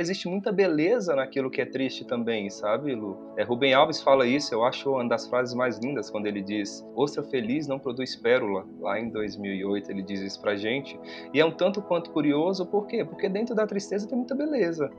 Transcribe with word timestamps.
Existe 0.00 0.26
muita 0.28 0.50
beleza 0.50 1.14
naquilo 1.14 1.50
que 1.50 1.60
é 1.60 1.66
triste 1.66 2.06
também, 2.06 2.48
sabe, 2.48 2.94
Lu? 2.94 3.18
É, 3.36 3.42
Rubem 3.42 3.74
Alves 3.74 4.00
fala 4.00 4.26
isso, 4.26 4.54
eu 4.54 4.64
acho 4.64 4.92
uma 4.92 5.06
das 5.06 5.28
frases 5.28 5.54
mais 5.54 5.78
lindas 5.78 6.08
quando 6.08 6.24
ele 6.24 6.40
diz: 6.40 6.82
Ostra 6.96 7.22
feliz 7.22 7.66
não 7.66 7.78
produz 7.78 8.16
pérola. 8.16 8.66
Lá 8.80 8.98
em 8.98 9.10
2008 9.10 9.90
ele 9.90 10.00
diz 10.00 10.22
isso 10.22 10.40
pra 10.40 10.56
gente. 10.56 10.98
E 11.34 11.38
é 11.38 11.44
um 11.44 11.50
tanto 11.50 11.82
quanto 11.82 12.12
curioso, 12.12 12.64
por 12.64 12.86
quê? 12.86 13.04
Porque 13.04 13.28
dentro 13.28 13.54
da 13.54 13.66
tristeza 13.66 14.08
tem 14.08 14.16
muita 14.16 14.34
beleza 14.34 14.90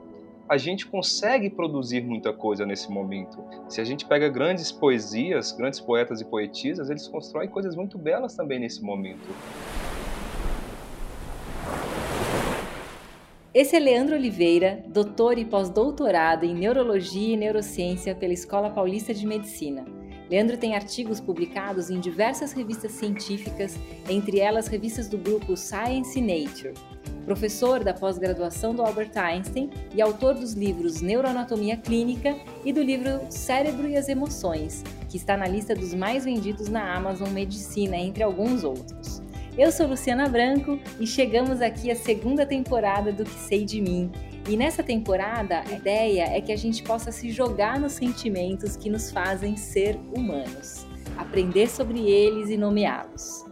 a 0.49 0.57
gente 0.57 0.85
consegue 0.85 1.49
produzir 1.49 2.01
muita 2.01 2.33
coisa 2.33 2.65
nesse 2.65 2.91
momento. 2.91 3.41
Se 3.69 3.79
a 3.79 3.85
gente 3.85 4.05
pega 4.05 4.27
grandes 4.27 4.69
poesias, 4.69 5.53
grandes 5.53 5.79
poetas 5.79 6.19
e 6.19 6.25
poetisas, 6.25 6.89
eles 6.89 7.07
constroem 7.07 7.47
coisas 7.47 7.73
muito 7.73 7.97
belas 7.97 8.35
também 8.35 8.59
nesse 8.59 8.83
momento. 8.83 9.29
Esse 13.53 13.75
é 13.75 13.79
Leandro 13.79 14.15
Oliveira, 14.15 14.81
doutor 14.87 15.37
e 15.37 15.43
pós-doutorado 15.43 16.45
em 16.45 16.55
Neurologia 16.55 17.33
e 17.33 17.37
Neurociência 17.37 18.15
pela 18.15 18.31
Escola 18.31 18.69
Paulista 18.69 19.13
de 19.13 19.27
Medicina. 19.27 19.83
Leandro 20.29 20.55
tem 20.55 20.73
artigos 20.73 21.19
publicados 21.19 21.89
em 21.89 21.99
diversas 21.99 22.53
revistas 22.53 22.93
científicas, 22.93 23.77
entre 24.09 24.39
elas 24.39 24.67
revistas 24.67 25.09
do 25.09 25.17
grupo 25.17 25.57
Science 25.57 26.17
e 26.17 26.21
Nature 26.21 26.73
professor 27.25 27.83
da 27.83 27.93
pós-graduação 27.93 28.73
do 28.73 28.81
Albert 28.81 29.11
Einstein 29.15 29.69
e 29.93 30.01
autor 30.01 30.33
dos 30.35 30.53
livros 30.53 31.01
Neuroanatomia 31.01 31.77
Clínica 31.77 32.35
e 32.65 32.73
do 32.73 32.81
livro 32.81 33.21
Cérebro 33.29 33.87
e 33.87 33.95
as 33.95 34.09
Emoções, 34.09 34.83
que 35.09 35.17
está 35.17 35.37
na 35.37 35.47
lista 35.47 35.75
dos 35.75 35.93
mais 35.93 36.25
vendidos 36.25 36.67
na 36.67 36.95
Amazon 36.95 37.29
Medicina, 37.29 37.95
entre 37.95 38.23
alguns 38.23 38.63
outros. 38.63 39.21
Eu 39.61 39.71
sou 39.71 39.85
Luciana 39.85 40.27
Branco 40.27 40.79
e 40.99 41.05
chegamos 41.05 41.61
aqui 41.61 41.91
à 41.91 41.95
segunda 41.95 42.47
temporada 42.47 43.13
do 43.13 43.23
Que 43.23 43.29
Sei 43.29 43.63
de 43.63 43.79
Mim. 43.79 44.11
E 44.49 44.57
nessa 44.57 44.81
temporada, 44.81 45.61
a 45.61 45.73
ideia 45.73 46.23
é 46.35 46.41
que 46.41 46.51
a 46.51 46.55
gente 46.55 46.81
possa 46.81 47.11
se 47.11 47.29
jogar 47.29 47.79
nos 47.79 47.91
sentimentos 47.91 48.75
que 48.75 48.89
nos 48.89 49.11
fazem 49.11 49.55
ser 49.55 49.99
humanos, 50.17 50.87
aprender 51.15 51.69
sobre 51.69 52.09
eles 52.09 52.49
e 52.49 52.57
nomeá-los. 52.57 53.45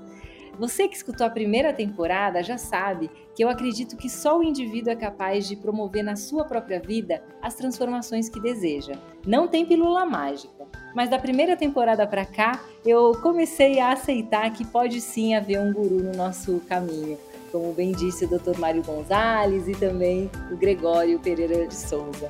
Você 0.58 0.88
que 0.88 0.96
escutou 0.96 1.28
a 1.28 1.30
primeira 1.30 1.72
temporada 1.72 2.42
já 2.42 2.58
sabe 2.58 3.08
que 3.36 3.44
eu 3.44 3.48
acredito 3.48 3.96
que 3.96 4.10
só 4.10 4.40
o 4.40 4.44
indivíduo 4.44 4.92
é 4.92 4.96
capaz 4.96 5.48
de 5.48 5.56
promover 5.56 6.04
na 6.04 6.16
sua 6.16 6.44
própria 6.44 6.80
vida 6.80 7.24
as 7.40 7.54
transformações 7.54 8.30
que 8.30 8.42
deseja. 8.42 8.94
Não 9.28 9.48
tem 9.48 9.64
pílula 9.64 10.08
mágica, 10.08 10.59
mas 11.00 11.10
da 11.10 11.18
primeira 11.18 11.56
temporada 11.56 12.06
para 12.06 12.26
cá 12.26 12.60
eu 12.86 13.14
comecei 13.22 13.80
a 13.80 13.94
aceitar 13.94 14.52
que 14.52 14.66
pode 14.66 15.00
sim 15.00 15.34
haver 15.34 15.58
um 15.58 15.72
guru 15.72 16.04
no 16.04 16.12
nosso 16.12 16.62
caminho, 16.68 17.18
como 17.54 17.72
bem 17.72 17.94
disse 17.94 18.26
o 18.26 18.28
Dr. 18.28 18.60
Mário 18.60 18.84
Gonzalez 18.84 19.66
e 19.70 19.72
também 19.72 20.30
o 20.52 20.58
Gregório 20.58 21.18
Pereira 21.18 21.66
de 21.66 21.74
Souza. 21.74 22.28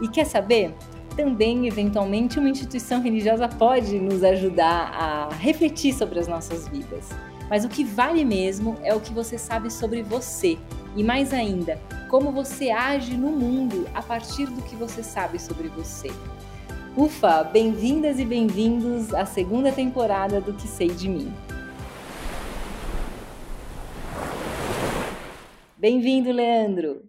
E 0.00 0.08
quer 0.08 0.24
saber? 0.24 0.72
Também, 1.14 1.66
eventualmente, 1.66 2.38
uma 2.38 2.48
instituição 2.48 3.02
religiosa 3.02 3.50
pode 3.50 3.98
nos 3.98 4.24
ajudar 4.24 4.94
a 4.94 5.28
refletir 5.34 5.92
sobre 5.92 6.18
as 6.18 6.26
nossas 6.26 6.66
vidas. 6.68 7.10
Mas 7.50 7.66
o 7.66 7.68
que 7.68 7.84
vale 7.84 8.24
mesmo 8.24 8.78
é 8.82 8.94
o 8.94 9.00
que 9.00 9.12
você 9.12 9.36
sabe 9.36 9.70
sobre 9.70 10.02
você 10.02 10.56
e, 10.96 11.04
mais 11.04 11.34
ainda, 11.34 11.78
como 12.08 12.32
você 12.32 12.70
age 12.70 13.14
no 13.14 13.28
mundo 13.28 13.86
a 13.92 14.00
partir 14.00 14.46
do 14.46 14.62
que 14.62 14.74
você 14.74 15.02
sabe 15.02 15.38
sobre 15.38 15.68
você. 15.68 16.10
Ufa, 16.96 17.44
bem-vindas 17.44 18.18
e 18.18 18.24
bem-vindos 18.24 19.12
à 19.12 19.26
segunda 19.26 19.70
temporada 19.70 20.40
do 20.40 20.54
Que 20.54 20.66
Sei 20.66 20.88
de 20.88 21.08
Mim. 21.08 21.32
Bem-vindo, 25.76 26.32
Leandro. 26.32 27.08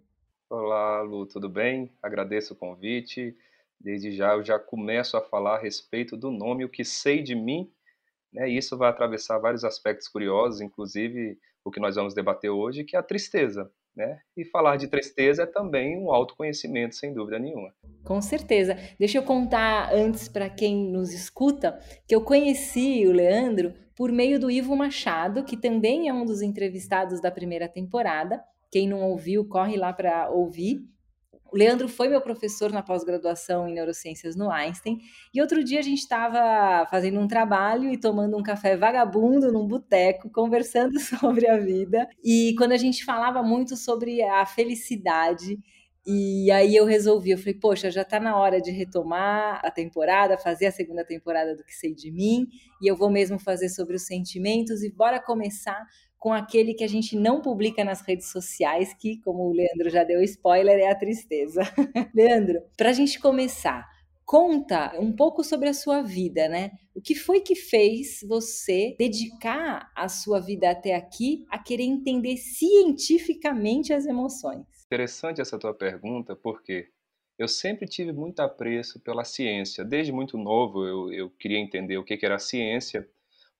Olá, 0.50 1.00
Lu, 1.02 1.26
tudo 1.26 1.48
bem? 1.48 1.90
Agradeço 2.02 2.52
o 2.52 2.56
convite. 2.56 3.36
Desde 3.80 4.12
já 4.12 4.34
eu 4.34 4.44
já 4.44 4.58
começo 4.58 5.16
a 5.16 5.22
falar 5.22 5.56
a 5.56 5.60
respeito 5.60 6.16
do 6.16 6.30
nome 6.30 6.64
O 6.64 6.68
Que 6.68 6.84
Sei 6.84 7.22
de 7.22 7.34
Mim 7.34 7.72
né? 8.32 8.48
Isso 8.48 8.76
vai 8.76 8.88
atravessar 8.90 9.38
vários 9.38 9.64
aspectos 9.64 10.08
curiosos, 10.08 10.60
inclusive 10.60 11.38
o 11.64 11.70
que 11.70 11.80
nós 11.80 11.96
vamos 11.96 12.14
debater 12.14 12.50
hoje, 12.50 12.84
que 12.84 12.96
é 12.96 12.98
a 12.98 13.02
tristeza. 13.02 13.70
Né? 13.98 14.20
E 14.36 14.44
falar 14.44 14.76
de 14.76 14.86
tristeza 14.86 15.42
é 15.42 15.46
também 15.46 15.98
um 15.98 16.12
autoconhecimento, 16.12 16.94
sem 16.94 17.12
dúvida 17.12 17.36
nenhuma. 17.36 17.74
Com 18.04 18.22
certeza. 18.22 18.78
Deixa 18.96 19.18
eu 19.18 19.24
contar 19.24 19.92
antes 19.92 20.28
para 20.28 20.48
quem 20.48 20.88
nos 20.88 21.12
escuta 21.12 21.76
que 22.06 22.14
eu 22.14 22.20
conheci 22.20 23.04
o 23.08 23.12
Leandro 23.12 23.74
por 23.96 24.12
meio 24.12 24.38
do 24.38 24.48
Ivo 24.48 24.76
Machado, 24.76 25.42
que 25.42 25.56
também 25.56 26.08
é 26.08 26.14
um 26.14 26.24
dos 26.24 26.42
entrevistados 26.42 27.20
da 27.20 27.28
primeira 27.28 27.68
temporada. 27.68 28.40
Quem 28.70 28.86
não 28.86 29.02
ouviu, 29.02 29.44
corre 29.44 29.76
lá 29.76 29.92
para 29.92 30.30
ouvir. 30.30 30.80
O 31.50 31.56
Leandro 31.56 31.88
foi 31.88 32.08
meu 32.08 32.20
professor 32.20 32.70
na 32.70 32.82
pós-graduação 32.82 33.66
em 33.66 33.74
neurociências 33.74 34.36
no 34.36 34.50
Einstein. 34.50 34.98
E 35.32 35.40
outro 35.40 35.64
dia 35.64 35.78
a 35.78 35.82
gente 35.82 36.00
estava 36.00 36.86
fazendo 36.90 37.18
um 37.18 37.26
trabalho 37.26 37.90
e 37.90 37.98
tomando 37.98 38.36
um 38.36 38.42
café 38.42 38.76
vagabundo 38.76 39.50
num 39.50 39.66
boteco, 39.66 40.28
conversando 40.32 40.98
sobre 41.00 41.48
a 41.48 41.58
vida. 41.58 42.06
E 42.22 42.54
quando 42.58 42.72
a 42.72 42.76
gente 42.76 43.04
falava 43.04 43.42
muito 43.42 43.76
sobre 43.76 44.22
a 44.22 44.44
felicidade, 44.44 45.58
e 46.06 46.50
aí 46.50 46.74
eu 46.74 46.86
resolvi, 46.86 47.32
eu 47.32 47.38
falei, 47.38 47.54
poxa, 47.54 47.90
já 47.90 48.00
está 48.00 48.18
na 48.18 48.34
hora 48.34 48.62
de 48.62 48.70
retomar 48.70 49.60
a 49.62 49.70
temporada, 49.70 50.38
fazer 50.38 50.64
a 50.64 50.72
segunda 50.72 51.04
temporada 51.04 51.54
do 51.54 51.62
que 51.62 51.74
sei 51.74 51.94
de 51.94 52.10
mim, 52.10 52.46
e 52.80 52.90
eu 52.90 52.96
vou 52.96 53.10
mesmo 53.10 53.38
fazer 53.38 53.68
sobre 53.68 53.96
os 53.96 54.06
sentimentos 54.06 54.82
e 54.82 54.90
bora 54.90 55.20
começar 55.20 55.86
com 56.18 56.32
aquele 56.32 56.74
que 56.74 56.82
a 56.82 56.88
gente 56.88 57.16
não 57.16 57.40
publica 57.40 57.84
nas 57.84 58.00
redes 58.00 58.30
sociais, 58.30 58.92
que, 58.92 59.20
como 59.20 59.44
o 59.44 59.52
Leandro 59.52 59.88
já 59.88 60.02
deu 60.02 60.20
spoiler, 60.22 60.78
é 60.78 60.90
a 60.90 60.94
tristeza. 60.94 61.62
Leandro, 62.14 62.60
para 62.76 62.90
a 62.90 62.92
gente 62.92 63.20
começar, 63.20 63.88
conta 64.24 64.98
um 65.00 65.10
pouco 65.10 65.44
sobre 65.44 65.68
a 65.68 65.72
sua 65.72 66.02
vida, 66.02 66.48
né? 66.48 66.72
O 66.94 67.00
que 67.00 67.14
foi 67.14 67.40
que 67.40 67.54
fez 67.54 68.20
você 68.28 68.96
dedicar 68.98 69.90
a 69.94 70.08
sua 70.08 70.40
vida 70.40 70.68
até 70.68 70.94
aqui 70.94 71.46
a 71.48 71.58
querer 71.58 71.84
entender 71.84 72.36
cientificamente 72.36 73.92
as 73.92 74.04
emoções? 74.04 74.66
Interessante 74.86 75.40
essa 75.40 75.58
tua 75.58 75.72
pergunta, 75.72 76.34
porque 76.34 76.88
eu 77.38 77.46
sempre 77.46 77.86
tive 77.86 78.12
muito 78.12 78.40
apreço 78.40 78.98
pela 79.00 79.22
ciência. 79.22 79.84
Desde 79.84 80.12
muito 80.12 80.36
novo 80.36 80.84
eu, 80.84 81.12
eu 81.12 81.30
queria 81.30 81.58
entender 81.58 81.96
o 81.96 82.04
que, 82.04 82.16
que 82.16 82.26
era 82.26 82.34
a 82.34 82.40
ciência, 82.40 83.08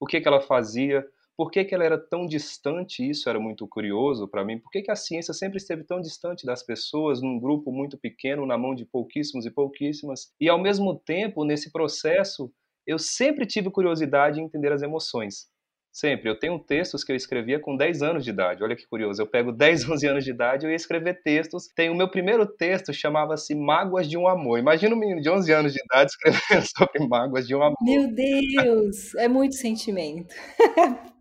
o 0.01 0.07
que, 0.07 0.21
que 0.21 0.27
ela 0.27 0.41
fazia, 0.41 1.07
por 1.38 1.53
que, 1.53 1.65
que 1.65 1.72
ela 1.72 1.84
era 1.84 1.97
tão 1.97 2.26
distante? 2.26 3.09
Isso 3.09 3.31
era 3.31 3.38
muito 3.38 3.65
curioso 3.69 4.26
para 4.26 4.44
mim. 4.44 4.59
Por 4.59 4.72
que, 4.72 4.82
que 4.82 4.91
a 4.91 4.97
ciência 4.97 5.32
sempre 5.32 5.59
esteve 5.59 5.84
tão 5.84 6.00
distante 6.00 6.44
das 6.44 6.65
pessoas, 6.65 7.22
num 7.22 7.38
grupo 7.38 7.71
muito 7.71 7.97
pequeno, 7.97 8.44
na 8.44 8.59
mão 8.59 8.75
de 8.75 8.84
pouquíssimos 8.84 9.47
e 9.47 9.50
pouquíssimas? 9.53 10.32
E 10.41 10.48
ao 10.48 10.60
mesmo 10.60 10.98
tempo, 10.98 11.44
nesse 11.44 11.71
processo, 11.71 12.53
eu 12.84 12.98
sempre 12.98 13.47
tive 13.47 13.71
curiosidade 13.71 14.41
em 14.41 14.47
entender 14.47 14.72
as 14.72 14.82
emoções. 14.82 15.47
Sempre. 15.93 16.28
Eu 16.28 16.37
tenho 16.37 16.59
textos 16.59 17.04
que 17.04 17.12
eu 17.12 17.16
escrevia 17.16 17.60
com 17.60 17.77
10 17.77 18.03
anos 18.03 18.25
de 18.25 18.31
idade. 18.31 18.65
Olha 18.65 18.75
que 18.75 18.88
curioso. 18.88 19.22
Eu 19.22 19.27
pego 19.27 19.53
10, 19.53 19.88
11 19.88 20.06
anos 20.10 20.25
de 20.25 20.32
idade 20.32 20.66
e 20.66 20.71
ia 20.71 20.75
escrever 20.75 21.22
textos. 21.22 21.69
Tem 21.69 21.88
o 21.88 21.94
meu 21.94 22.10
primeiro 22.10 22.47
texto 22.47 22.93
chamava-se 22.93 23.54
Mágoas 23.54 24.09
de 24.09 24.19
um 24.19 24.27
Amor. 24.27 24.59
Imagina 24.59 24.93
um 24.93 24.98
menino 24.98 25.21
de 25.21 25.31
11 25.31 25.53
anos 25.53 25.72
de 25.72 25.81
idade 25.84 26.10
escrevendo 26.19 26.66
sobre 26.77 27.06
mágoas 27.06 27.47
de 27.47 27.54
um 27.54 27.62
amor. 27.62 27.77
Meu 27.81 28.12
Deus, 28.12 29.15
é 29.15 29.28
muito 29.28 29.54
sentimento. 29.54 30.34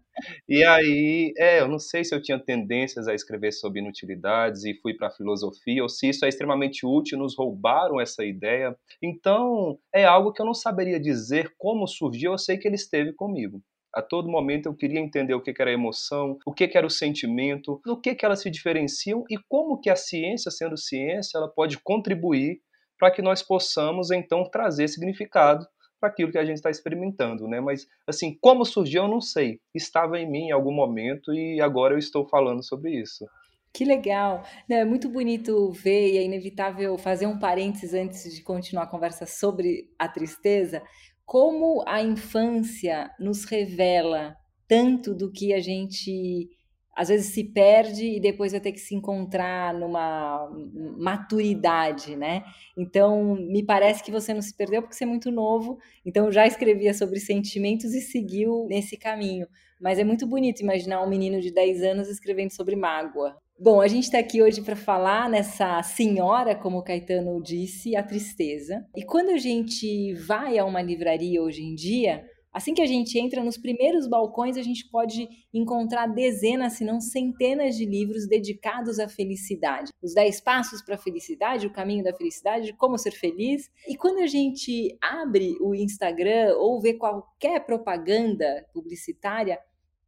E 0.47 0.63
aí, 0.63 1.33
é, 1.37 1.59
eu 1.59 1.67
não 1.67 1.79
sei 1.79 2.03
se 2.03 2.13
eu 2.13 2.21
tinha 2.21 2.39
tendências 2.39 3.07
a 3.07 3.13
escrever 3.13 3.51
sobre 3.51 3.79
inutilidades 3.79 4.63
e 4.63 4.73
fui 4.81 4.93
para 4.93 5.07
a 5.07 5.11
filosofia, 5.11 5.83
ou 5.83 5.89
se 5.89 6.09
isso 6.09 6.25
é 6.25 6.29
extremamente 6.29 6.85
útil, 6.85 7.17
nos 7.17 7.37
roubaram 7.37 7.99
essa 7.99 8.23
ideia. 8.23 8.75
Então, 9.01 9.77
é 9.93 10.05
algo 10.05 10.31
que 10.31 10.41
eu 10.41 10.45
não 10.45 10.53
saberia 10.53 10.99
dizer 10.99 11.53
como 11.57 11.87
surgiu, 11.87 12.31
eu 12.31 12.37
sei 12.37 12.57
que 12.57 12.67
ele 12.67 12.75
esteve 12.75 13.13
comigo. 13.13 13.61
A 13.93 14.01
todo 14.01 14.29
momento 14.29 14.67
eu 14.67 14.75
queria 14.75 14.99
entender 14.99 15.33
o 15.33 15.41
que 15.41 15.53
era 15.59 15.71
emoção, 15.71 16.37
o 16.45 16.53
que 16.53 16.69
era 16.77 16.85
o 16.85 16.89
sentimento, 16.89 17.81
no 17.85 17.99
que 17.99 18.15
elas 18.21 18.41
se 18.41 18.49
diferenciam 18.49 19.23
e 19.29 19.37
como 19.47 19.79
que 19.79 19.89
a 19.89 19.95
ciência, 19.95 20.51
sendo 20.51 20.77
ciência, 20.77 21.37
ela 21.37 21.47
pode 21.47 21.79
contribuir 21.79 22.59
para 22.99 23.11
que 23.11 23.21
nós 23.21 23.41
possamos 23.41 24.11
então 24.11 24.43
trazer 24.49 24.87
significado 24.87 25.65
para 25.99 26.09
aquilo 26.09 26.31
que 26.31 26.37
a 26.37 26.45
gente 26.45 26.57
está 26.57 26.69
experimentando, 26.69 27.47
né? 27.47 27.59
Mas 27.59 27.87
assim, 28.05 28.37
como 28.39 28.65
surgiu, 28.65 29.03
eu 29.03 29.09
não 29.09 29.21
sei. 29.21 29.59
Estava 29.73 30.19
em 30.19 30.29
mim 30.29 30.47
em 30.47 30.51
algum 30.51 30.73
momento 30.73 31.33
e 31.33 31.61
agora 31.61 31.93
eu 31.93 31.97
estou 31.97 32.27
falando 32.27 32.63
sobre 32.63 32.91
isso. 32.91 33.25
Que 33.73 33.85
legal! 33.85 34.43
É 34.69 34.83
muito 34.83 35.07
bonito 35.07 35.71
ver 35.71 36.13
e 36.13 36.17
é 36.17 36.23
inevitável 36.23 36.97
fazer 36.97 37.27
um 37.27 37.37
parênteses 37.37 37.93
antes 37.93 38.33
de 38.33 38.41
continuar 38.41 38.83
a 38.83 38.87
conversa 38.87 39.25
sobre 39.25 39.87
a 39.99 40.07
tristeza. 40.07 40.81
Como 41.25 41.83
a 41.85 42.01
infância 42.01 43.11
nos 43.19 43.45
revela 43.45 44.35
tanto 44.67 45.13
do 45.13 45.31
que 45.31 45.53
a 45.53 45.59
gente 45.59 46.49
às 46.97 47.09
vezes 47.09 47.31
se 47.31 47.43
perde 47.43 48.15
e 48.15 48.19
depois 48.19 48.53
vai 48.53 48.59
ter 48.59 48.71
que 48.71 48.79
se 48.79 48.95
encontrar 48.95 49.71
numa 49.71 50.49
maturidade, 50.97 52.15
né? 52.15 52.43
Então, 52.75 53.35
me 53.35 53.63
parece 53.63 54.03
que 54.03 54.09
você 54.09 54.33
não 54.33 54.41
se 54.41 54.57
perdeu 54.57 54.81
porque 54.81 54.95
você 54.95 55.03
é 55.03 55.07
muito 55.07 55.29
novo, 55.29 55.77
então 56.03 56.31
já 56.31 56.47
escrevia 56.47 56.95
sobre 56.95 57.19
sentimentos 57.19 57.93
e 57.93 58.01
seguiu 58.01 58.65
nesse 58.67 58.97
caminho. 58.97 59.45
Mas 59.79 59.99
é 59.99 60.03
muito 60.03 60.25
bonito 60.25 60.61
imaginar 60.61 61.03
um 61.03 61.09
menino 61.09 61.39
de 61.39 61.51
10 61.51 61.83
anos 61.83 62.09
escrevendo 62.09 62.49
sobre 62.49 62.75
mágoa. 62.75 63.37
Bom, 63.59 63.79
a 63.79 63.87
gente 63.87 64.05
está 64.05 64.17
aqui 64.17 64.41
hoje 64.41 64.63
para 64.63 64.75
falar 64.75 65.29
nessa 65.29 65.83
senhora, 65.83 66.55
como 66.55 66.79
o 66.79 66.83
Caetano 66.83 67.41
disse, 67.43 67.95
a 67.95 68.01
tristeza. 68.01 68.83
E 68.95 69.03
quando 69.03 69.29
a 69.29 69.37
gente 69.37 70.15
vai 70.15 70.57
a 70.57 70.65
uma 70.65 70.81
livraria 70.81 71.43
hoje 71.43 71.61
em 71.61 71.75
dia, 71.75 72.23
Assim 72.57 72.73
que 72.73 72.81
a 72.81 72.87
gente 72.87 73.19
entra 73.19 73.43
nos 73.43 73.55
primeiros 73.55 74.07
balcões, 74.07 74.57
a 74.57 74.63
gente 74.63 74.89
pode 74.89 75.29
encontrar 75.53 76.07
dezenas, 76.07 76.73
se 76.73 76.83
não 76.83 76.99
centenas 76.99 77.77
de 77.77 77.85
livros 77.85 78.27
dedicados 78.27 78.97
à 78.97 79.07
felicidade. 79.07 79.91
Os 80.01 80.15
10 80.15 80.41
passos 80.41 80.81
para 80.81 80.95
a 80.95 80.97
felicidade, 80.97 81.67
o 81.67 81.71
caminho 81.71 82.03
da 82.03 82.15
felicidade, 82.15 82.73
como 82.73 82.97
ser 82.97 83.11
feliz. 83.11 83.69
E 83.87 83.95
quando 83.95 84.23
a 84.23 84.25
gente 84.25 84.97
abre 84.99 85.55
o 85.61 85.75
Instagram 85.75 86.55
ou 86.57 86.81
vê 86.81 86.95
qualquer 86.95 87.63
propaganda 87.63 88.65
publicitária, 88.73 89.59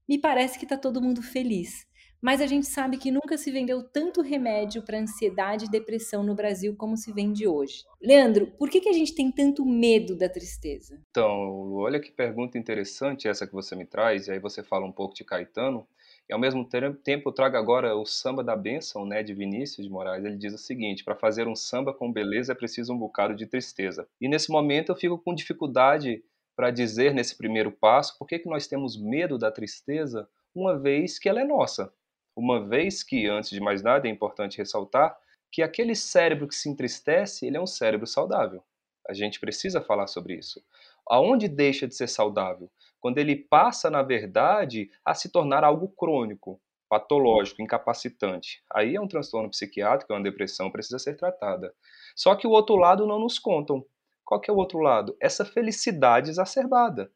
me 0.08 0.18
parece 0.18 0.58
que 0.58 0.66
está 0.66 0.76
todo 0.76 1.04
mundo 1.04 1.22
feliz. 1.22 1.86
Mas 2.22 2.42
a 2.42 2.48
gente 2.48 2.68
sabe 2.68 2.98
que 2.98 3.12
nunca 3.12 3.38
se 3.38 3.50
vendeu 3.50 3.82
tanto 3.82 4.22
remédio 4.22 4.82
para 4.82 5.00
ansiedade 5.00 5.66
e 5.66 5.70
depressão 5.70 6.22
no 6.22 6.36
Brasil 6.36 6.76
como 6.76 6.98
se 6.98 7.14
vende 7.14 7.48
hoje. 7.48 7.86
Leandro, 8.02 8.48
por 8.58 8.70
que, 8.70 8.82
que 8.82 8.90
a 8.90 8.94
gente 8.94 9.16
tem 9.16 9.32
tanto 9.32 9.66
medo 9.66 10.18
da 10.18 10.28
tristeza? 10.28 11.02
Então, 11.10 11.74
olha 11.76 12.00
que 12.00 12.12
pergunta 12.12 12.58
interessante 12.58 13.28
essa 13.28 13.48
que 13.48 13.54
você 13.54 13.74
me 13.74 13.86
traz, 13.86 14.28
e 14.28 14.32
aí 14.32 14.40
você 14.40 14.62
fala 14.62 14.86
um 14.86 14.92
pouco 14.92 15.16
de 15.16 15.24
Caetano, 15.24 15.88
e 16.30 16.34
ao 16.34 16.40
mesmo 16.40 16.64
tempo 16.66 17.30
eu 17.30 17.34
trago 17.34 17.56
agora 17.56 17.96
o 17.96 18.06
samba 18.06 18.44
da 18.44 18.56
bênção, 18.56 19.06
né, 19.06 19.24
de 19.24 19.34
Vinícius 19.34 19.88
de 19.88 19.92
Moraes. 19.92 20.26
Ele 20.26 20.36
diz 20.36 20.54
o 20.54 20.58
seguinte: 20.58 21.06
para 21.06 21.16
fazer 21.16 21.48
um 21.48 21.56
samba 21.56 21.94
com 21.94 22.12
beleza 22.12 22.52
é 22.52 22.56
preciso 22.56 22.94
um 22.94 22.98
bocado 22.98 23.34
de 23.34 23.48
tristeza. 23.48 24.08
E 24.20 24.28
nesse 24.28 24.52
momento 24.52 24.92
eu 24.92 24.96
fico 24.96 25.18
com 25.18 25.34
dificuldade 25.34 26.22
para 26.54 26.70
dizer 26.70 27.14
nesse 27.14 27.38
primeiro 27.38 27.72
passo 27.72 28.18
por 28.20 28.28
que, 28.28 28.40
que 28.40 28.50
nós 28.50 28.68
temos 28.68 28.96
medo 29.02 29.38
da 29.38 29.50
tristeza, 29.50 30.28
uma 30.54 30.78
vez 30.78 31.18
que 31.18 31.30
ela 31.30 31.40
é 31.40 31.46
nossa 31.46 31.92
uma 32.40 32.66
vez 32.66 33.04
que, 33.04 33.28
antes 33.28 33.50
de 33.50 33.60
mais 33.60 33.84
nada, 33.84 34.08
é 34.08 34.12
importante 34.12 34.58
ressaltar 34.58 35.18
que 35.52 35.62
aquele 35.62 35.94
cérebro 35.94 36.48
que 36.48 36.56
se 36.56 36.70
entristece, 36.70 37.46
ele 37.46 37.58
é 37.58 37.62
um 37.62 37.68
cérebro 37.68 38.08
saudável. 38.08 38.64
A 39.08 39.14
gente 39.14 39.40
precisa 39.40 39.82
falar 39.82 40.08
sobre 40.08 40.36
isso. 40.36 40.64
Aonde 41.06 41.50
deixa 41.50 41.86
de 41.86 41.96
ser 41.96 42.08
saudável? 42.08 42.72
Quando 43.02 43.18
ele 43.18 43.36
passa, 43.36 43.90
na 43.90 44.02
verdade, 44.02 44.90
a 45.04 45.14
se 45.14 45.30
tornar 45.30 45.66
algo 45.66 45.90
crônico, 45.90 46.62
patológico, 46.88 47.62
incapacitante. 47.62 48.64
Aí 48.74 48.96
é 48.96 49.02
um 49.02 49.08
transtorno 49.08 49.50
psiquiátrico, 49.50 50.14
é 50.14 50.16
uma 50.16 50.24
depressão, 50.24 50.72
precisa 50.72 50.98
ser 50.98 51.18
tratada. 51.18 51.74
Só 52.16 52.36
que 52.36 52.48
o 52.48 52.52
outro 52.52 52.76
lado 52.78 53.06
não 53.06 53.20
nos 53.20 53.38
contam. 53.38 53.86
Qual 54.24 54.40
que 54.40 54.50
é 54.50 54.54
o 54.54 54.58
outro 54.58 54.80
lado? 54.80 55.16
Essa 55.20 55.44
felicidade 55.44 56.30
exacerbada. 56.30 57.12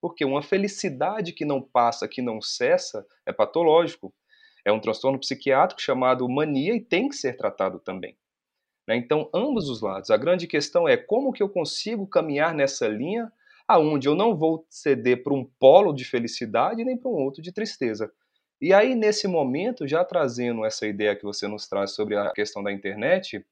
Porque 0.00 0.24
uma 0.24 0.42
felicidade 0.42 1.32
que 1.32 1.44
não 1.44 1.60
passa, 1.60 2.06
que 2.06 2.22
não 2.22 2.40
cessa, 2.40 3.04
é 3.26 3.32
patológico. 3.32 4.14
É 4.68 4.72
um 4.72 4.80
transtorno 4.80 5.18
psiquiátrico 5.18 5.80
chamado 5.80 6.28
mania 6.28 6.74
e 6.74 6.80
tem 6.80 7.08
que 7.08 7.16
ser 7.16 7.38
tratado 7.38 7.78
também. 7.78 8.18
Né? 8.86 8.96
Então, 8.96 9.30
ambos 9.32 9.70
os 9.70 9.80
lados. 9.80 10.10
A 10.10 10.16
grande 10.18 10.46
questão 10.46 10.86
é 10.86 10.94
como 10.94 11.32
que 11.32 11.42
eu 11.42 11.48
consigo 11.48 12.06
caminhar 12.06 12.54
nessa 12.54 12.86
linha 12.86 13.32
aonde 13.66 14.08
eu 14.08 14.14
não 14.14 14.36
vou 14.36 14.66
ceder 14.68 15.22
para 15.22 15.32
um 15.32 15.44
polo 15.58 15.92
de 15.94 16.04
felicidade 16.04 16.84
nem 16.84 16.98
para 16.98 17.10
um 17.10 17.14
outro 17.14 17.40
de 17.42 17.50
tristeza. 17.50 18.12
E 18.60 18.74
aí, 18.74 18.94
nesse 18.94 19.26
momento, 19.26 19.88
já 19.88 20.04
trazendo 20.04 20.64
essa 20.66 20.86
ideia 20.86 21.16
que 21.16 21.24
você 21.24 21.48
nos 21.48 21.66
traz 21.66 21.92
sobre 21.92 22.16
a 22.16 22.30
questão 22.32 22.62
da 22.62 22.70
internet, 22.70 23.42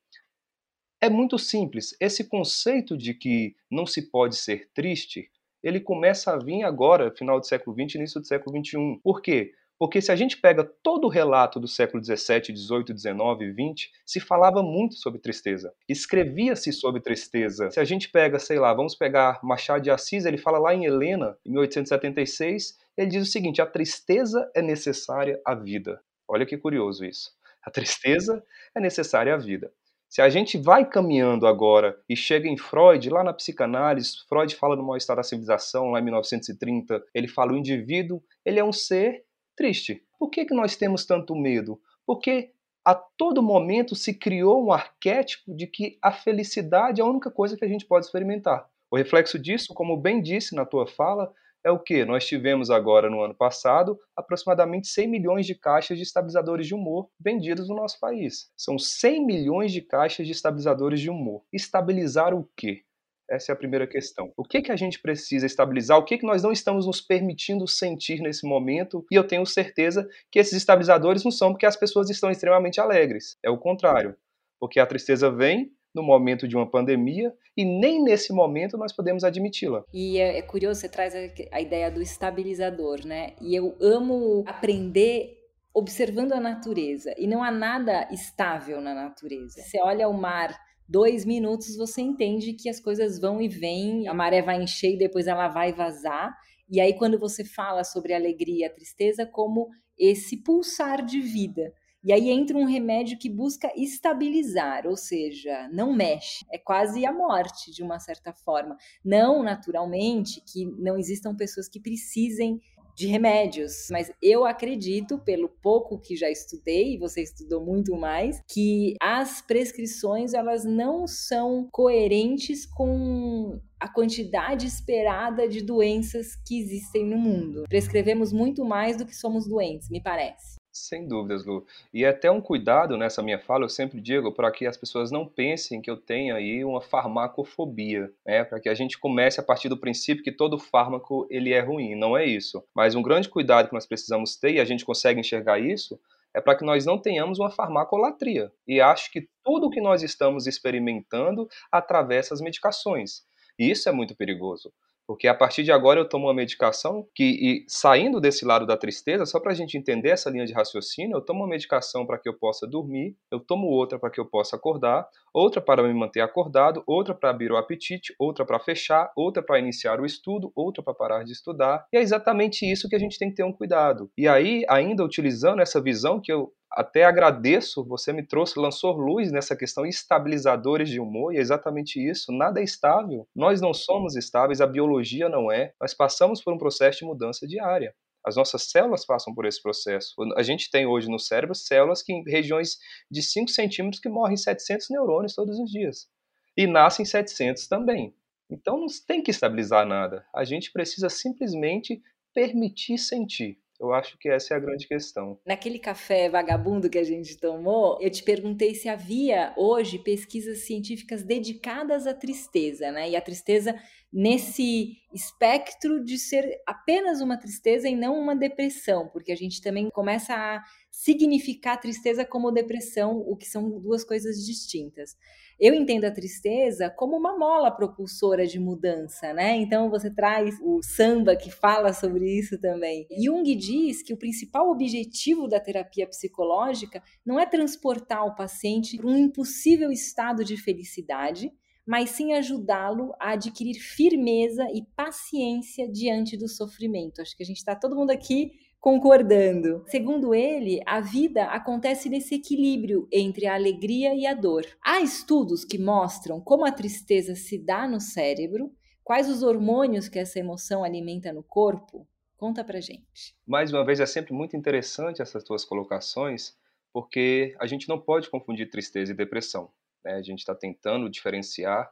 é 1.01 1.09
muito 1.09 1.39
simples. 1.39 1.97
Esse 1.99 2.25
conceito 2.25 2.95
de 2.95 3.15
que 3.15 3.57
não 3.71 3.87
se 3.87 4.11
pode 4.11 4.37
ser 4.37 4.69
triste, 4.75 5.31
ele 5.63 5.81
começa 5.81 6.35
a 6.35 6.39
vir 6.39 6.63
agora, 6.63 7.11
final 7.11 7.41
do 7.41 7.47
século 7.47 7.75
XX, 7.75 7.95
início 7.95 8.21
do 8.21 8.27
século 8.27 8.63
XXI. 8.63 9.01
Por 9.03 9.23
quê? 9.23 9.55
Porque 9.79 10.01
se 10.01 10.11
a 10.11 10.17
gente 10.17 10.39
pega 10.39 10.65
todo 10.83 11.07
o 11.07 11.11
relato 11.11 11.61
do 11.61 11.69
século 11.69 12.01
17, 12.01 12.53
18, 12.53 12.95
19 12.95 13.45
e 13.45 13.53
20, 13.53 13.91
se 14.07 14.21
falava 14.21 14.63
muito 14.63 14.95
sobre 14.95 15.21
tristeza. 15.21 15.73
Escrevia-se 15.89 16.73
sobre 16.73 17.01
tristeza. 17.01 17.71
Se 17.71 17.79
a 17.79 17.85
gente 17.85 18.09
pega, 18.09 18.39
sei 18.39 18.59
lá, 18.59 18.73
vamos 18.73 18.95
pegar 18.95 19.39
Machado 19.43 19.83
de 19.83 19.91
Assis, 19.91 20.25
ele 20.25 20.39
fala 20.39 20.59
lá 20.59 20.75
em 20.75 20.87
Helena, 20.87 21.37
em 21.45 21.51
1876, 21.51 22.79
ele 22.97 23.11
diz 23.11 23.29
o 23.29 23.31
seguinte: 23.31 23.61
a 23.61 23.67
tristeza 23.67 24.51
é 24.55 24.63
necessária 24.63 25.41
à 25.45 25.55
vida. 25.55 26.01
Olha 26.27 26.47
que 26.47 26.57
curioso 26.57 27.05
isso. 27.05 27.31
A 27.63 27.71
tristeza 27.71 28.43
é 28.75 28.81
necessária 28.81 29.35
à 29.35 29.37
vida. 29.37 29.71
Se 30.09 30.23
a 30.23 30.29
gente 30.29 30.57
vai 30.57 30.89
caminhando 30.89 31.47
agora 31.47 31.99
e 32.09 32.17
chega 32.17 32.49
em 32.49 32.57
Freud, 32.57 33.11
lá 33.11 33.25
na 33.25 33.35
psicanálise, 33.35 34.19
Freud 34.29 34.55
fala 34.55 34.77
no 34.77 34.85
mal-estar 34.85 35.17
da 35.17 35.23
civilização, 35.23 35.91
lá 35.91 35.99
em 35.99 36.05
1930, 36.05 37.05
ele 37.13 37.27
fala 37.27 37.53
o 37.53 37.57
indivíduo, 37.57 38.23
ele 38.45 38.61
é 38.61 38.65
um 38.65 38.73
ser 38.73 39.26
triste. 39.57 40.03
Por 40.19 40.31
que, 40.31 40.45
que 40.45 40.55
nós 40.55 40.77
temos 40.77 41.05
tanto 41.05 41.35
medo? 41.35 41.81
Porque 42.07 42.53
a 42.85 42.95
todo 42.95 43.43
momento 43.43 43.97
se 43.97 44.15
criou 44.15 44.65
um 44.65 44.73
arquétipo 44.73 45.53
de 45.53 45.67
que 45.67 45.99
a 46.01 46.13
felicidade 46.13 47.01
é 47.01 47.05
a 47.05 47.09
única 47.09 47.31
coisa 47.31 47.57
que 47.57 47.65
a 47.65 47.69
gente 47.69 47.85
pode 47.85 48.07
experimentar. 48.07 48.69
O 48.89 48.97
reflexo 48.97 49.39
disso, 49.39 49.75
como 49.75 49.97
bem 49.97 50.23
disse 50.23 50.55
na 50.55 50.65
tua 50.65 50.87
fala, 50.87 51.33
é 51.65 51.71
o 51.73 51.81
que? 51.81 52.05
Nós 52.05 52.25
tivemos 52.25 52.71
agora, 52.71 53.11
no 53.11 53.21
ano 53.21 53.35
passado, 53.35 53.99
aproximadamente 54.15 54.87
100 54.87 55.09
milhões 55.09 55.47
de 55.47 55.57
caixas 55.57 55.97
de 55.97 56.05
estabilizadores 56.05 56.69
de 56.69 56.75
humor 56.77 57.09
vendidos 57.19 57.69
no 57.69 57.75
nosso 57.75 57.99
país. 57.99 58.53
São 58.57 58.79
100 58.79 59.27
milhões 59.27 59.73
de 59.73 59.83
caixas 59.83 60.27
de 60.27 60.33
estabilizadores 60.33 61.01
de 61.01 61.11
humor. 61.11 61.43
Estabilizar 61.53 62.33
o 62.33 62.49
quê? 62.57 62.85
Essa 63.29 63.51
é 63.51 63.55
a 63.55 63.57
primeira 63.57 63.87
questão. 63.87 64.33
O 64.37 64.45
que, 64.45 64.63
que 64.63 64.73
a 64.73 64.77
gente 64.77 65.01
precisa 65.01 65.47
estabilizar? 65.47 65.99
O 65.99 66.05
que, 66.05 66.19
que 66.19 66.27
nós 66.27 66.43
não 66.43 66.53
estamos 66.53 66.87
nos 66.87 67.01
permitindo 67.01 67.67
sentir 67.67 68.21
nesse 68.21 68.47
momento? 68.47 69.05
E 69.11 69.17
eu 69.17 69.27
tenho 69.27 69.45
certeza 69.45 70.09
que 70.31 70.39
esses 70.39 70.55
estabilizadores 70.55 71.25
não 71.25 71.31
são 71.31 71.51
porque 71.51 71.67
as 71.67 71.77
pessoas 71.77 72.09
estão 72.09 72.31
extremamente 72.31 72.81
alegres. 72.81 73.37
É 73.45 73.51
o 73.51 73.59
contrário. 73.59 74.17
Porque 74.61 74.81
a 74.81 74.87
tristeza 74.87 75.31
vem 75.31 75.73
no 75.95 76.03
momento 76.03 76.47
de 76.47 76.55
uma 76.55 76.71
pandemia 76.71 77.33
e 77.57 77.65
nem 77.65 78.03
nesse 78.03 78.33
momento 78.33 78.77
nós 78.77 78.93
podemos 78.93 79.25
admiti-la. 79.25 79.83
E 79.93 80.19
é, 80.19 80.39
é, 80.39 80.43
curioso, 80.43 80.81
você 80.81 80.89
traz 80.89 81.15
a, 81.15 81.19
a 81.53 81.61
ideia 81.61 81.91
do 81.91 82.03
estabilizador, 82.03 83.05
né? 83.05 83.33
E 83.41 83.57
eu 83.57 83.77
amo 83.81 84.45
aprender 84.47 85.37
observando 85.75 86.33
a 86.33 86.41
natureza. 86.41 87.15
E 87.19 87.27
não 87.27 87.43
há 87.43 87.51
nada 87.51 88.09
estável 88.11 88.81
na 88.81 88.95
natureza. 88.95 89.61
Você 89.61 89.79
olha 89.83 90.09
o 90.09 90.13
mar 90.13 90.59
dois 90.89 91.25
minutos 91.25 91.77
você 91.77 92.01
entende 92.01 92.53
que 92.53 92.69
as 92.69 92.81
coisas 92.81 93.19
vão 93.19 93.41
e 93.41 93.49
vêm, 93.49 94.09
a 94.09 94.15
maré 94.15 94.43
vai 94.43 94.63
encher 94.63 94.95
e 94.95 94.99
depois 94.99 95.27
ela 95.27 95.49
vai 95.49 95.73
vazar. 95.73 96.37
E 96.69 96.81
aí, 96.81 96.95
quando 96.95 97.19
você 97.19 97.45
fala 97.45 97.85
sobre 97.85 98.13
a 98.13 98.17
alegria 98.17 98.61
e 98.61 98.65
a 98.65 98.73
tristeza, 98.73 99.25
como 99.25 99.69
esse 99.99 100.37
pulsar 100.37 101.05
de 101.05 101.21
vida. 101.21 101.73
E 102.07 102.13
aí 102.13 102.31
entra 102.31 102.57
um 102.57 102.65
remédio 102.65 103.19
que 103.19 103.29
busca 103.29 103.69
estabilizar, 103.77 104.87
ou 104.87 104.97
seja, 104.97 105.69
não 105.73 105.93
mexe. 105.93 106.45
É 106.53 106.59
quase 106.59 107.05
a 107.05 107.13
morte, 107.13 107.73
de 107.73 107.83
uma 107.83 107.99
certa 107.99 108.33
forma. 108.33 108.77
Não, 109.05 109.43
naturalmente, 109.43 110.41
que 110.47 110.65
não 110.79 110.97
existam 110.97 111.35
pessoas 111.35 111.69
que 111.69 111.81
precisem 111.81 112.61
de 112.97 113.07
remédios, 113.07 113.89
mas 113.91 114.11
eu 114.23 114.47
acredito, 114.47 115.19
pelo 115.19 115.51
pouco 115.51 115.99
que 115.99 116.17
já 116.17 116.31
estudei, 116.31 116.95
e 116.95 116.99
você 116.99 117.23
estudou 117.23 117.63
muito 117.63 117.95
mais, 117.95 118.41
que 118.49 118.95
as 119.01 119.43
prescrições 119.43 120.33
elas 120.33 120.65
não 120.65 121.07
são 121.07 121.69
coerentes 121.71 122.65
com 122.65 123.61
a 123.79 123.87
quantidade 123.87 124.67
esperada 124.67 125.47
de 125.47 125.61
doenças 125.61 126.35
que 126.47 126.59
existem 126.59 127.05
no 127.05 127.19
mundo. 127.19 127.65
Prescrevemos 127.69 128.33
muito 128.33 128.65
mais 128.65 128.97
do 128.97 129.05
que 129.05 129.15
somos 129.15 129.47
doentes, 129.47 129.91
me 129.91 130.03
parece. 130.03 130.56
Sem 130.79 131.09
dúvidas, 131.09 131.47
Lu. 131.47 131.67
E 131.93 132.05
é 132.05 132.09
até 132.09 132.31
um 132.31 132.39
cuidado 132.39 132.99
nessa 132.99 133.23
minha 133.23 133.39
fala, 133.39 133.65
eu 133.65 133.69
sempre 133.69 133.99
digo, 133.99 134.31
para 134.31 134.51
que 134.51 134.67
as 134.67 134.77
pessoas 134.77 135.11
não 135.11 135.27
pensem 135.27 135.81
que 135.81 135.91
eu 135.91 135.97
tenho 135.97 136.37
aí 136.37 136.63
uma 136.63 136.83
farmacofobia, 136.83 138.13
né? 138.27 138.45
Para 138.45 138.61
que 138.61 138.69
a 138.69 138.75
gente 138.75 138.99
comece 138.99 139.41
a 139.41 139.43
partir 139.43 139.71
do 139.71 139.79
princípio 139.79 140.23
que 140.23 140.31
todo 140.31 140.59
fármaco 140.59 141.27
ele 141.31 141.55
é 141.55 141.61
ruim. 141.61 141.95
Não 141.95 142.15
é 142.15 142.27
isso. 142.27 142.63
Mas 142.75 142.95
um 142.95 143.01
grande 143.01 143.27
cuidado 143.27 143.69
que 143.69 143.75
nós 143.75 143.87
precisamos 143.87 144.37
ter, 144.37 144.53
e 144.53 144.61
a 144.61 144.67
gente 144.67 144.85
consegue 144.85 145.19
enxergar 145.19 145.59
isso, 145.59 145.99
é 146.35 146.43
para 146.43 146.55
que 146.55 146.65
nós 146.65 146.85
não 146.85 146.99
tenhamos 146.99 147.39
uma 147.39 147.51
farmacolatria. 147.51 148.53
E 148.69 148.79
acho 148.79 149.11
que 149.11 149.27
tudo 149.43 149.71
que 149.71 149.81
nós 149.81 150.03
estamos 150.03 150.47
experimentando 150.47 151.49
atravessa 151.73 152.35
as 152.35 152.43
medicações. 152.43 153.25
E 153.59 153.71
isso 153.71 153.89
é 153.89 153.93
muito 153.93 154.15
perigoso. 154.15 154.71
Porque 155.07 155.29
a 155.29 155.35
partir 155.35 155.63
de 155.63 155.71
agora 155.71 156.01
eu 156.01 156.09
tomo 156.09 156.27
uma 156.27 156.35
medicação 156.35 157.07
que, 157.15 157.25
e 157.25 157.65
saindo 157.69 158.21
desse 158.21 158.45
lado 158.45 158.67
da 158.67 158.77
tristeza, 158.77 159.25
só 159.25 159.39
para 159.39 159.53
a 159.53 159.55
gente 159.55 159.79
entender 159.79 160.11
essa 160.11 160.29
linha 160.29 160.45
de 160.45 160.53
raciocínio, 160.53 161.17
eu 161.17 161.21
tomo 161.21 161.41
uma 161.41 161.49
medicação 161.49 162.05
para 162.05 162.19
que 162.19 162.29
eu 162.29 162.35
possa 162.35 162.67
dormir, 162.67 163.17
eu 163.31 163.39
tomo 163.39 163.69
outra 163.69 163.99
para 163.99 164.11
que 164.11 164.21
eu 164.21 164.27
possa 164.27 164.57
acordar, 164.57 165.07
outra 165.33 165.61
para 165.61 165.83
me 165.83 165.95
manter 165.95 166.21
acordado, 166.21 166.83
outra 166.87 167.15
para 167.15 167.31
abrir 167.31 167.53
o 167.53 167.57
apetite, 167.57 168.15
outra 168.19 168.45
para 168.45 168.59
fechar, 168.59 169.13
outra 169.17 169.43
para 169.43 169.59
iniciar 169.59 170.01
o 170.01 170.07
estudo, 170.07 170.51
outra 170.55 170.83
para 170.83 170.95
parar 170.95 171.25
de 171.25 171.33
estudar. 171.33 171.87
E 171.93 171.97
é 171.97 172.01
exatamente 172.01 172.71
isso 172.71 172.89
que 172.89 172.97
a 172.97 172.99
gente 172.99 173.19
tem 173.19 173.31
que 173.31 173.37
ter 173.37 173.45
um 173.45 173.53
cuidado. 173.53 174.11
E 174.17 174.27
aí, 174.27 174.65
ainda 174.69 175.05
utilizando 175.05 175.61
essa 175.61 175.81
visão 175.81 176.21
que 176.21 176.33
eu 176.33 176.53
até 176.71 177.05
agradeço, 177.05 177.85
você 177.85 178.13
me 178.13 178.23
trouxe, 178.23 178.59
lançou 178.59 178.93
luz 178.93 179.31
nessa 179.33 179.57
questão 179.57 179.87
estabilizadores 179.87 180.89
de 180.89 181.01
humor, 181.01 181.33
e 181.33 181.39
é 181.39 181.41
exatamente 181.41 181.99
isso. 181.99 182.33
Nada 182.33 182.61
é 182.61 182.65
estável. 182.65 183.27
Nós 183.35 183.61
não 183.61 183.73
somos 183.73 184.17
estáveis, 184.17 184.61
a 184.61 184.67
biologia 184.67 185.29
não 185.29 185.51
é. 185.51 185.73
Nós 185.81 185.95
passamos 185.95 186.43
por 186.43 186.53
um 186.53 186.59
processo 186.59 186.99
de 186.99 187.05
mudança 187.05 187.47
diária. 187.47 187.95
As 188.25 188.35
nossas 188.35 188.65
células 188.65 189.07
passam 189.07 189.33
por 189.33 189.47
esse 189.47 189.63
processo. 189.63 190.15
A 190.37 190.43
gente 190.43 190.69
tem 190.69 190.85
hoje 190.85 191.09
no 191.09 191.19
cérebro 191.19 191.55
células 191.55 192.03
que 192.03 192.13
em 192.13 192.25
regiões 192.29 192.77
de 193.09 193.23
5 193.23 193.49
centímetros 193.51 194.01
que 194.01 194.09
morrem 194.09 194.37
700 194.37 194.89
neurônios 194.91 195.35
todos 195.35 195.61
os 195.61 195.71
dias. 195.71 196.09
E 196.57 196.67
nascem 196.67 197.05
700 197.05 197.69
também. 197.69 198.13
Então 198.51 198.79
não 198.79 198.87
tem 199.07 199.23
que 199.23 199.31
estabilizar 199.31 199.87
nada. 199.87 200.27
A 200.35 200.45
gente 200.45 200.73
precisa 200.73 201.09
simplesmente 201.09 202.03
permitir 202.35 202.99
sentir. 202.99 203.61
Eu 203.81 203.93
acho 203.93 204.17
que 204.19 204.29
essa 204.29 204.55
é 204.55 204.57
a 204.57 204.61
grande 204.61 204.87
questão. 204.87 205.39
Naquele 205.47 205.79
café 205.79 206.29
vagabundo 206.29 206.89
que 206.89 206.99
a 206.99 207.05
gente 207.05 207.37
tomou, 207.39 207.99
eu 208.01 208.11
te 208.11 208.23
perguntei 208.23 208.75
se 208.75 208.89
havia 208.89 209.53
hoje 209.57 209.99
pesquisas 209.99 210.67
científicas 210.67 211.23
dedicadas 211.23 212.07
à 212.07 212.15
tristeza, 212.15 212.91
né? 212.91 213.11
E 213.11 213.17
a 213.17 213.21
tristeza 213.21 213.75
nesse 214.13 214.97
espectro 215.13 216.03
de 216.03 216.19
ser 216.19 216.63
apenas 216.67 217.21
uma 217.21 217.37
tristeza 217.37 217.89
e 217.89 217.97
não 217.97 218.19
uma 218.19 218.35
depressão, 218.35 219.09
porque 219.09 219.33
a 219.33 219.37
gente 219.37 219.61
também 219.61 219.91
começa 219.91 220.35
a 220.35 220.63
significar 220.97 221.79
tristeza 221.79 222.25
como 222.25 222.51
depressão, 222.51 223.19
o 223.19 223.37
que 223.37 223.47
são 223.47 223.79
duas 223.79 224.03
coisas 224.03 224.43
distintas. 224.43 225.15
Eu 225.61 225.75
entendo 225.75 226.07
a 226.07 226.11
tristeza 226.11 226.89
como 226.89 227.15
uma 227.19 227.39
mola 227.39 227.71
propulsora 227.71 228.47
de 228.47 228.59
mudança, 228.59 229.35
né? 229.35 229.57
Então 229.57 229.91
você 229.91 230.11
traz 230.11 230.59
o 230.63 230.83
samba 230.83 231.37
que 231.37 231.51
fala 231.51 231.93
sobre 231.93 232.25
isso 232.27 232.59
também. 232.59 233.07
Jung 233.11 233.55
diz 233.55 234.03
que 234.03 234.15
o 234.15 234.17
principal 234.17 234.71
objetivo 234.71 235.47
da 235.47 235.61
terapia 235.61 236.07
psicológica 236.07 237.03
não 237.27 237.39
é 237.39 237.45
transportar 237.45 238.25
o 238.25 238.35
paciente 238.35 238.97
para 238.97 239.07
um 239.07 239.19
impossível 239.19 239.93
estado 239.93 240.43
de 240.43 240.57
felicidade, 240.57 241.53
mas 241.87 242.09
sim 242.09 242.33
ajudá-lo 242.33 243.13
a 243.21 243.33
adquirir 243.33 243.75
firmeza 243.75 244.67
e 244.73 244.83
paciência 244.97 245.87
diante 245.87 246.39
do 246.39 246.49
sofrimento. 246.49 247.21
Acho 247.21 247.37
que 247.37 247.43
a 247.43 247.47
gente 247.47 247.59
está 247.59 247.77
todo 247.77 247.95
mundo 247.95 248.11
aqui 248.11 248.53
concordando. 248.81 249.85
Segundo 249.87 250.35
ele, 250.35 250.81
a 250.87 251.01
vida 251.01 251.45
acontece 251.47 252.09
nesse 252.09 252.35
equilíbrio 252.35 253.09
entre 253.13 253.47
a 253.47 253.55
alegria 253.55 254.15
e 254.15 254.27
a 254.27 254.35
dor. 254.35 254.65
Há 254.85 255.01
estudos 255.01 255.65
que 255.65 255.79
mostram 255.79 256.41
como 256.41 256.65
a 256.65 256.73
tristeza 256.73 257.35
se 257.35 257.59
dá 257.59 257.89
no 257.89 258.01
cérebro, 258.01 258.73
quais 259.03 259.29
os 259.29 259.43
hormônios 259.43 260.09
que 260.09 260.19
essa 260.19 260.39
emoção 260.39 260.85
alimenta 260.85 261.33
no 261.33 261.43
corpo. 261.43 262.07
Conta 262.37 262.63
pra 262.63 262.81
gente. 262.81 263.35
Mais 263.47 263.73
uma 263.73 263.85
vez, 263.85 263.99
é 263.99 264.07
sempre 264.07 264.33
muito 264.33 264.57
interessante 264.57 265.23
essas 265.23 265.43
tuas 265.43 265.65
colocações, 265.65 266.57
porque 266.93 267.57
a 267.59 267.67
gente 267.67 267.89
não 267.89 267.99
pode 267.99 268.29
confundir 268.31 268.71
tristeza 268.71 269.13
e 269.13 269.17
depressão. 269.17 269.71
Né? 270.05 270.15
A 270.15 270.23
gente 270.23 270.41
está 270.41 270.55
tentando 270.55 271.09
diferenciar, 271.09 271.91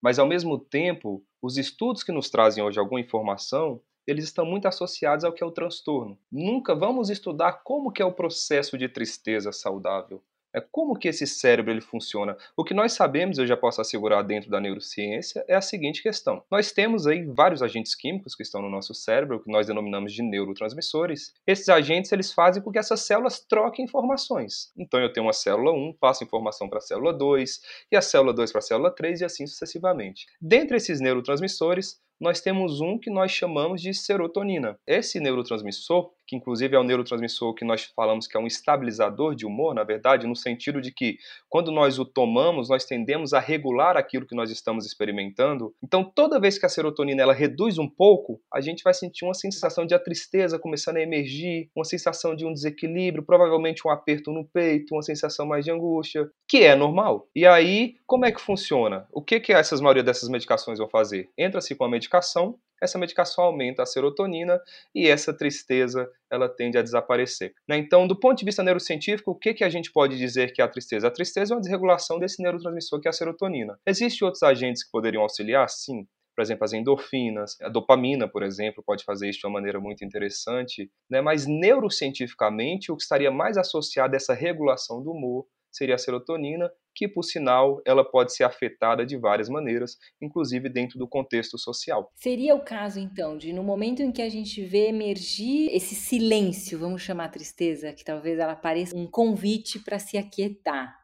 mas 0.00 0.18
ao 0.18 0.26
mesmo 0.26 0.58
tempo, 0.58 1.24
os 1.42 1.58
estudos 1.58 2.02
que 2.02 2.12
nos 2.12 2.30
trazem 2.30 2.62
hoje 2.62 2.78
alguma 2.78 3.00
informação 3.00 3.82
eles 4.10 4.24
estão 4.24 4.44
muito 4.44 4.66
associados 4.66 5.24
ao 5.24 5.32
que 5.32 5.42
é 5.42 5.46
o 5.46 5.52
transtorno. 5.52 6.18
Nunca 6.30 6.74
vamos 6.74 7.10
estudar 7.10 7.62
como 7.64 7.92
que 7.92 8.02
é 8.02 8.04
o 8.04 8.12
processo 8.12 8.76
de 8.76 8.88
tristeza 8.88 9.52
saudável. 9.52 10.22
É 10.52 10.60
como 10.60 10.98
que 10.98 11.06
esse 11.06 11.26
cérebro 11.28 11.70
ele 11.70 11.80
funciona. 11.80 12.36
O 12.56 12.64
que 12.64 12.74
nós 12.74 12.92
sabemos, 12.92 13.38
eu 13.38 13.46
já 13.46 13.56
posso 13.56 13.80
assegurar 13.80 14.24
dentro 14.24 14.50
da 14.50 14.60
neurociência, 14.60 15.44
é 15.46 15.54
a 15.54 15.60
seguinte 15.60 16.02
questão. 16.02 16.42
Nós 16.50 16.72
temos 16.72 17.06
aí 17.06 17.24
vários 17.24 17.62
agentes 17.62 17.94
químicos 17.94 18.34
que 18.34 18.42
estão 18.42 18.60
no 18.60 18.68
nosso 18.68 18.92
cérebro, 18.92 19.40
que 19.40 19.50
nós 19.50 19.68
denominamos 19.68 20.12
de 20.12 20.22
neurotransmissores. 20.22 21.32
Esses 21.46 21.68
agentes 21.68 22.10
eles 22.10 22.32
fazem 22.32 22.60
com 22.62 22.72
que 22.72 22.78
essas 22.78 23.00
células 23.02 23.38
troquem 23.38 23.84
informações. 23.84 24.72
Então 24.76 25.00
eu 25.00 25.12
tenho 25.12 25.26
uma 25.26 25.32
célula 25.32 25.72
1, 25.72 25.92
passo 26.00 26.24
informação 26.24 26.68
para 26.68 26.78
a 26.78 26.82
célula 26.82 27.12
2, 27.12 27.60
e 27.92 27.96
a 27.96 28.02
célula 28.02 28.34
2 28.34 28.50
para 28.50 28.58
a 28.58 28.62
célula 28.62 28.90
3 28.90 29.20
e 29.20 29.24
assim 29.24 29.46
sucessivamente. 29.46 30.26
Dentre 30.40 30.78
esses 30.78 31.00
neurotransmissores, 31.00 32.00
nós 32.20 32.40
temos 32.40 32.80
um 32.80 32.98
que 32.98 33.10
nós 33.10 33.32
chamamos 33.32 33.80
de 33.80 33.94
serotonina. 33.94 34.78
Esse 34.86 35.18
neurotransmissor, 35.18 36.12
que 36.30 36.36
inclusive 36.36 36.76
é 36.76 36.78
o 36.78 36.84
neurotransmissor 36.84 37.52
que 37.54 37.64
nós 37.64 37.90
falamos 37.96 38.28
que 38.28 38.36
é 38.36 38.40
um 38.40 38.46
estabilizador 38.46 39.34
de 39.34 39.44
humor, 39.44 39.74
na 39.74 39.82
verdade, 39.82 40.28
no 40.28 40.36
sentido 40.36 40.80
de 40.80 40.92
que 40.92 41.18
quando 41.48 41.72
nós 41.72 41.98
o 41.98 42.04
tomamos, 42.04 42.68
nós 42.68 42.84
tendemos 42.84 43.34
a 43.34 43.40
regular 43.40 43.96
aquilo 43.96 44.24
que 44.24 44.36
nós 44.36 44.48
estamos 44.48 44.86
experimentando. 44.86 45.74
Então, 45.82 46.04
toda 46.04 46.38
vez 46.38 46.56
que 46.56 46.64
a 46.64 46.68
serotonina 46.68 47.20
ela 47.20 47.34
reduz 47.34 47.78
um 47.78 47.88
pouco, 47.88 48.40
a 48.54 48.60
gente 48.60 48.84
vai 48.84 48.94
sentir 48.94 49.24
uma 49.24 49.34
sensação 49.34 49.84
de 49.84 49.98
tristeza 49.98 50.56
começando 50.56 50.98
a 50.98 51.02
emergir, 51.02 51.68
uma 51.74 51.84
sensação 51.84 52.36
de 52.36 52.46
um 52.46 52.52
desequilíbrio, 52.52 53.24
provavelmente 53.24 53.86
um 53.86 53.90
aperto 53.90 54.30
no 54.30 54.44
peito, 54.44 54.94
uma 54.94 55.02
sensação 55.02 55.44
mais 55.44 55.64
de 55.64 55.72
angústia, 55.72 56.30
que 56.48 56.58
é 56.58 56.76
normal. 56.76 57.28
E 57.34 57.44
aí, 57.44 57.96
como 58.06 58.24
é 58.24 58.30
que 58.30 58.40
funciona? 58.40 59.06
O 59.12 59.20
que 59.20 59.40
que 59.40 59.52
essas 59.52 59.80
maioria 59.80 60.04
dessas 60.04 60.28
medicações 60.28 60.78
vão 60.78 60.88
fazer? 60.88 61.28
Entra-se 61.36 61.74
com 61.74 61.84
a 61.84 61.88
medicação, 61.88 62.56
essa 62.80 62.98
medicação 62.98 63.44
aumenta 63.44 63.82
a 63.82 63.86
serotonina 63.86 64.60
e 64.94 65.08
essa 65.08 65.32
tristeza 65.32 66.10
ela 66.30 66.48
tende 66.48 66.78
a 66.78 66.82
desaparecer. 66.82 67.52
Né? 67.68 67.76
Então, 67.76 68.06
do 68.06 68.18
ponto 68.18 68.38
de 68.38 68.44
vista 68.44 68.62
neurocientífico, 68.62 69.32
o 69.32 69.34
que, 69.34 69.54
que 69.54 69.64
a 69.64 69.68
gente 69.68 69.92
pode 69.92 70.16
dizer 70.16 70.52
que 70.52 70.62
é 70.62 70.64
a 70.64 70.68
tristeza? 70.68 71.08
A 71.08 71.10
tristeza 71.10 71.52
é 71.52 71.56
uma 71.56 71.60
desregulação 71.60 72.18
desse 72.18 72.42
neurotransmissor 72.42 73.00
que 73.00 73.08
é 73.08 73.10
a 73.10 73.12
serotonina. 73.12 73.78
Existem 73.86 74.24
outros 74.24 74.42
agentes 74.42 74.84
que 74.84 74.90
poderiam 74.90 75.22
auxiliar? 75.22 75.68
Sim. 75.68 76.06
Por 76.34 76.42
exemplo, 76.42 76.64
as 76.64 76.72
endorfinas, 76.72 77.60
a 77.60 77.68
dopamina, 77.68 78.26
por 78.26 78.42
exemplo, 78.42 78.82
pode 78.86 79.04
fazer 79.04 79.28
isso 79.28 79.40
de 79.40 79.46
uma 79.46 79.54
maneira 79.54 79.78
muito 79.78 80.04
interessante, 80.04 80.90
né? 81.10 81.20
mas 81.20 81.46
neurocientificamente 81.46 82.90
o 82.90 82.96
que 82.96 83.02
estaria 83.02 83.30
mais 83.30 83.58
associado 83.58 84.14
a 84.14 84.16
essa 84.16 84.32
regulação 84.32 85.02
do 85.02 85.10
humor 85.10 85.46
seria 85.70 85.94
a 85.94 85.98
serotonina, 85.98 86.70
que 86.94 87.08
por 87.08 87.22
sinal 87.22 87.80
ela 87.86 88.04
pode 88.04 88.34
ser 88.34 88.44
afetada 88.44 89.06
de 89.06 89.16
várias 89.16 89.48
maneiras, 89.48 89.96
inclusive 90.20 90.68
dentro 90.68 90.98
do 90.98 91.08
contexto 91.08 91.58
social. 91.58 92.10
Seria 92.16 92.54
o 92.54 92.64
caso 92.64 92.98
então 92.98 93.36
de 93.36 93.52
no 93.52 93.62
momento 93.62 94.02
em 94.02 94.12
que 94.12 94.22
a 94.22 94.28
gente 94.28 94.62
vê 94.62 94.88
emergir 94.88 95.70
esse 95.74 95.94
silêncio, 95.94 96.78
vamos 96.78 97.02
chamar 97.02 97.30
tristeza, 97.30 97.92
que 97.92 98.04
talvez 98.04 98.38
ela 98.38 98.56
pareça 98.56 98.96
um 98.96 99.06
convite 99.06 99.78
para 99.78 99.98
se 99.98 100.18
aquietar, 100.18 100.94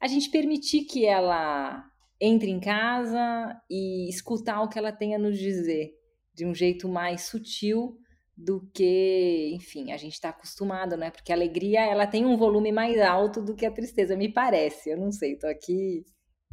a 0.00 0.06
gente 0.06 0.30
permitir 0.30 0.84
que 0.84 1.04
ela 1.06 1.84
entre 2.20 2.50
em 2.50 2.60
casa 2.60 3.60
e 3.68 4.08
escutar 4.08 4.62
o 4.62 4.68
que 4.68 4.78
ela 4.78 4.92
tenha 4.92 5.16
a 5.16 5.20
nos 5.20 5.38
dizer 5.38 5.90
de 6.34 6.46
um 6.46 6.54
jeito 6.54 6.88
mais 6.88 7.22
sutil 7.22 7.98
do 8.36 8.66
que, 8.74 9.52
enfim, 9.54 9.92
a 9.92 9.96
gente 9.96 10.14
está 10.14 10.30
acostumado, 10.30 10.96
né? 10.96 11.10
Porque 11.10 11.32
a 11.32 11.34
alegria 11.34 11.84
ela 11.84 12.06
tem 12.06 12.24
um 12.24 12.36
volume 12.36 12.72
mais 12.72 13.00
alto 13.00 13.42
do 13.42 13.54
que 13.54 13.66
a 13.66 13.70
tristeza, 13.70 14.16
me 14.16 14.32
parece. 14.32 14.90
Eu 14.90 14.96
não 14.96 15.12
sei, 15.12 15.34
estou 15.34 15.50
aqui 15.50 16.04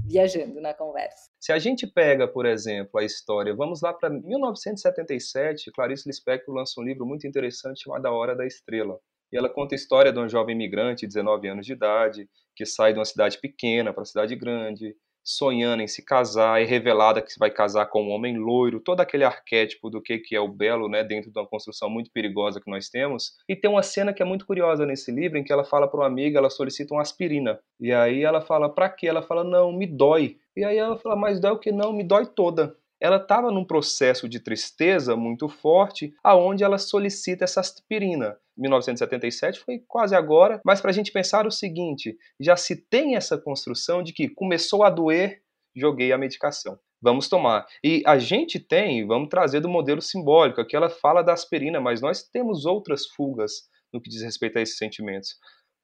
viajando 0.05 0.61
na 0.61 0.73
conversa. 0.73 1.29
Se 1.39 1.51
a 1.51 1.59
gente 1.59 1.87
pega, 1.87 2.27
por 2.27 2.45
exemplo, 2.45 2.99
a 2.99 3.03
história, 3.03 3.55
vamos 3.55 3.81
lá 3.81 3.93
para 3.93 4.09
1977, 4.09 5.71
Clarice 5.71 6.07
Lispector 6.07 6.53
lança 6.53 6.79
um 6.79 6.83
livro 6.83 7.05
muito 7.05 7.27
interessante 7.27 7.83
chamado 7.83 8.05
A 8.05 8.11
Hora 8.11 8.35
da 8.35 8.45
Estrela. 8.45 8.99
E 9.31 9.37
ela 9.37 9.49
conta 9.49 9.75
a 9.75 9.77
história 9.77 10.11
de 10.11 10.19
um 10.19 10.27
jovem 10.27 10.55
imigrante 10.55 11.01
de 11.01 11.13
19 11.13 11.47
anos 11.47 11.65
de 11.65 11.73
idade 11.73 12.27
que 12.55 12.65
sai 12.65 12.93
de 12.93 12.99
uma 12.99 13.05
cidade 13.05 13.39
pequena 13.39 13.93
para 13.93 14.01
uma 14.01 14.05
cidade 14.05 14.35
grande, 14.35 14.95
sonhando 15.23 15.83
em 15.83 15.87
se 15.87 16.03
casar, 16.03 16.61
é 16.61 16.65
revelada 16.65 17.21
que 17.21 17.37
vai 17.37 17.51
casar 17.51 17.85
com 17.87 18.03
um 18.03 18.09
homem 18.09 18.37
loiro, 18.37 18.79
todo 18.79 19.01
aquele 19.01 19.23
arquétipo 19.23 19.89
do 19.89 20.01
que, 20.01 20.17
que 20.17 20.35
é 20.35 20.39
o 20.39 20.47
belo, 20.47 20.87
né, 20.87 21.03
dentro 21.03 21.31
de 21.31 21.39
uma 21.39 21.47
construção 21.47 21.89
muito 21.89 22.11
perigosa 22.11 22.59
que 22.59 22.69
nós 22.69 22.89
temos. 22.89 23.33
E 23.47 23.55
tem 23.55 23.69
uma 23.69 23.83
cena 23.83 24.13
que 24.13 24.21
é 24.21 24.25
muito 24.25 24.45
curiosa 24.45 24.85
nesse 24.85 25.11
livro, 25.11 25.37
em 25.37 25.43
que 25.43 25.53
ela 25.53 25.63
fala 25.63 25.87
para 25.87 25.99
uma 25.99 26.07
amiga, 26.07 26.39
ela 26.39 26.49
solicita 26.49 26.93
uma 26.93 27.01
aspirina. 27.01 27.59
E 27.79 27.91
aí 27.91 28.23
ela 28.23 28.41
fala, 28.41 28.69
para 28.69 28.89
quê? 28.89 29.07
Ela 29.07 29.21
fala, 29.21 29.43
não, 29.43 29.71
me 29.71 29.85
dói. 29.85 30.37
E 30.55 30.63
aí 30.63 30.77
ela 30.77 30.97
fala, 30.97 31.15
mas 31.15 31.39
dói 31.39 31.51
o 31.51 31.59
que 31.59 31.71
não? 31.71 31.93
Me 31.93 32.03
dói 32.03 32.25
toda 32.25 32.75
ela 32.99 33.17
estava 33.17 33.51
num 33.51 33.65
processo 33.65 34.27
de 34.27 34.39
tristeza 34.39 35.15
muito 35.15 35.47
forte, 35.47 36.13
aonde 36.23 36.63
ela 36.63 36.77
solicita 36.77 37.43
essa 37.43 37.59
aspirina. 37.59 38.37
1977 38.57 39.59
foi 39.59 39.79
quase 39.87 40.15
agora, 40.15 40.59
mas 40.65 40.81
para 40.81 40.91
a 40.91 40.93
gente 40.93 41.11
pensar 41.11 41.47
o 41.47 41.51
seguinte: 41.51 42.17
já 42.39 42.55
se 42.55 42.75
tem 42.75 43.15
essa 43.15 43.37
construção 43.37 44.03
de 44.03 44.11
que 44.11 44.27
começou 44.27 44.83
a 44.83 44.89
doer, 44.89 45.41
joguei 45.75 46.11
a 46.11 46.17
medicação. 46.17 46.77
Vamos 47.01 47.29
tomar. 47.29 47.65
E 47.81 48.03
a 48.05 48.19
gente 48.19 48.59
tem, 48.59 49.07
vamos 49.07 49.29
trazer 49.29 49.61
do 49.61 49.69
modelo 49.69 50.01
simbólico, 50.01 50.65
que 50.65 50.75
ela 50.75 50.89
fala 50.89 51.21
da 51.21 51.31
aspirina, 51.31 51.79
mas 51.79 52.01
nós 52.01 52.23
temos 52.23 52.65
outras 52.65 53.07
fugas 53.07 53.69
no 53.93 54.01
que 54.01 54.09
diz 54.09 54.21
respeito 54.21 54.57
a 54.57 54.61
esses 54.61 54.77
sentimentos. 54.77 55.35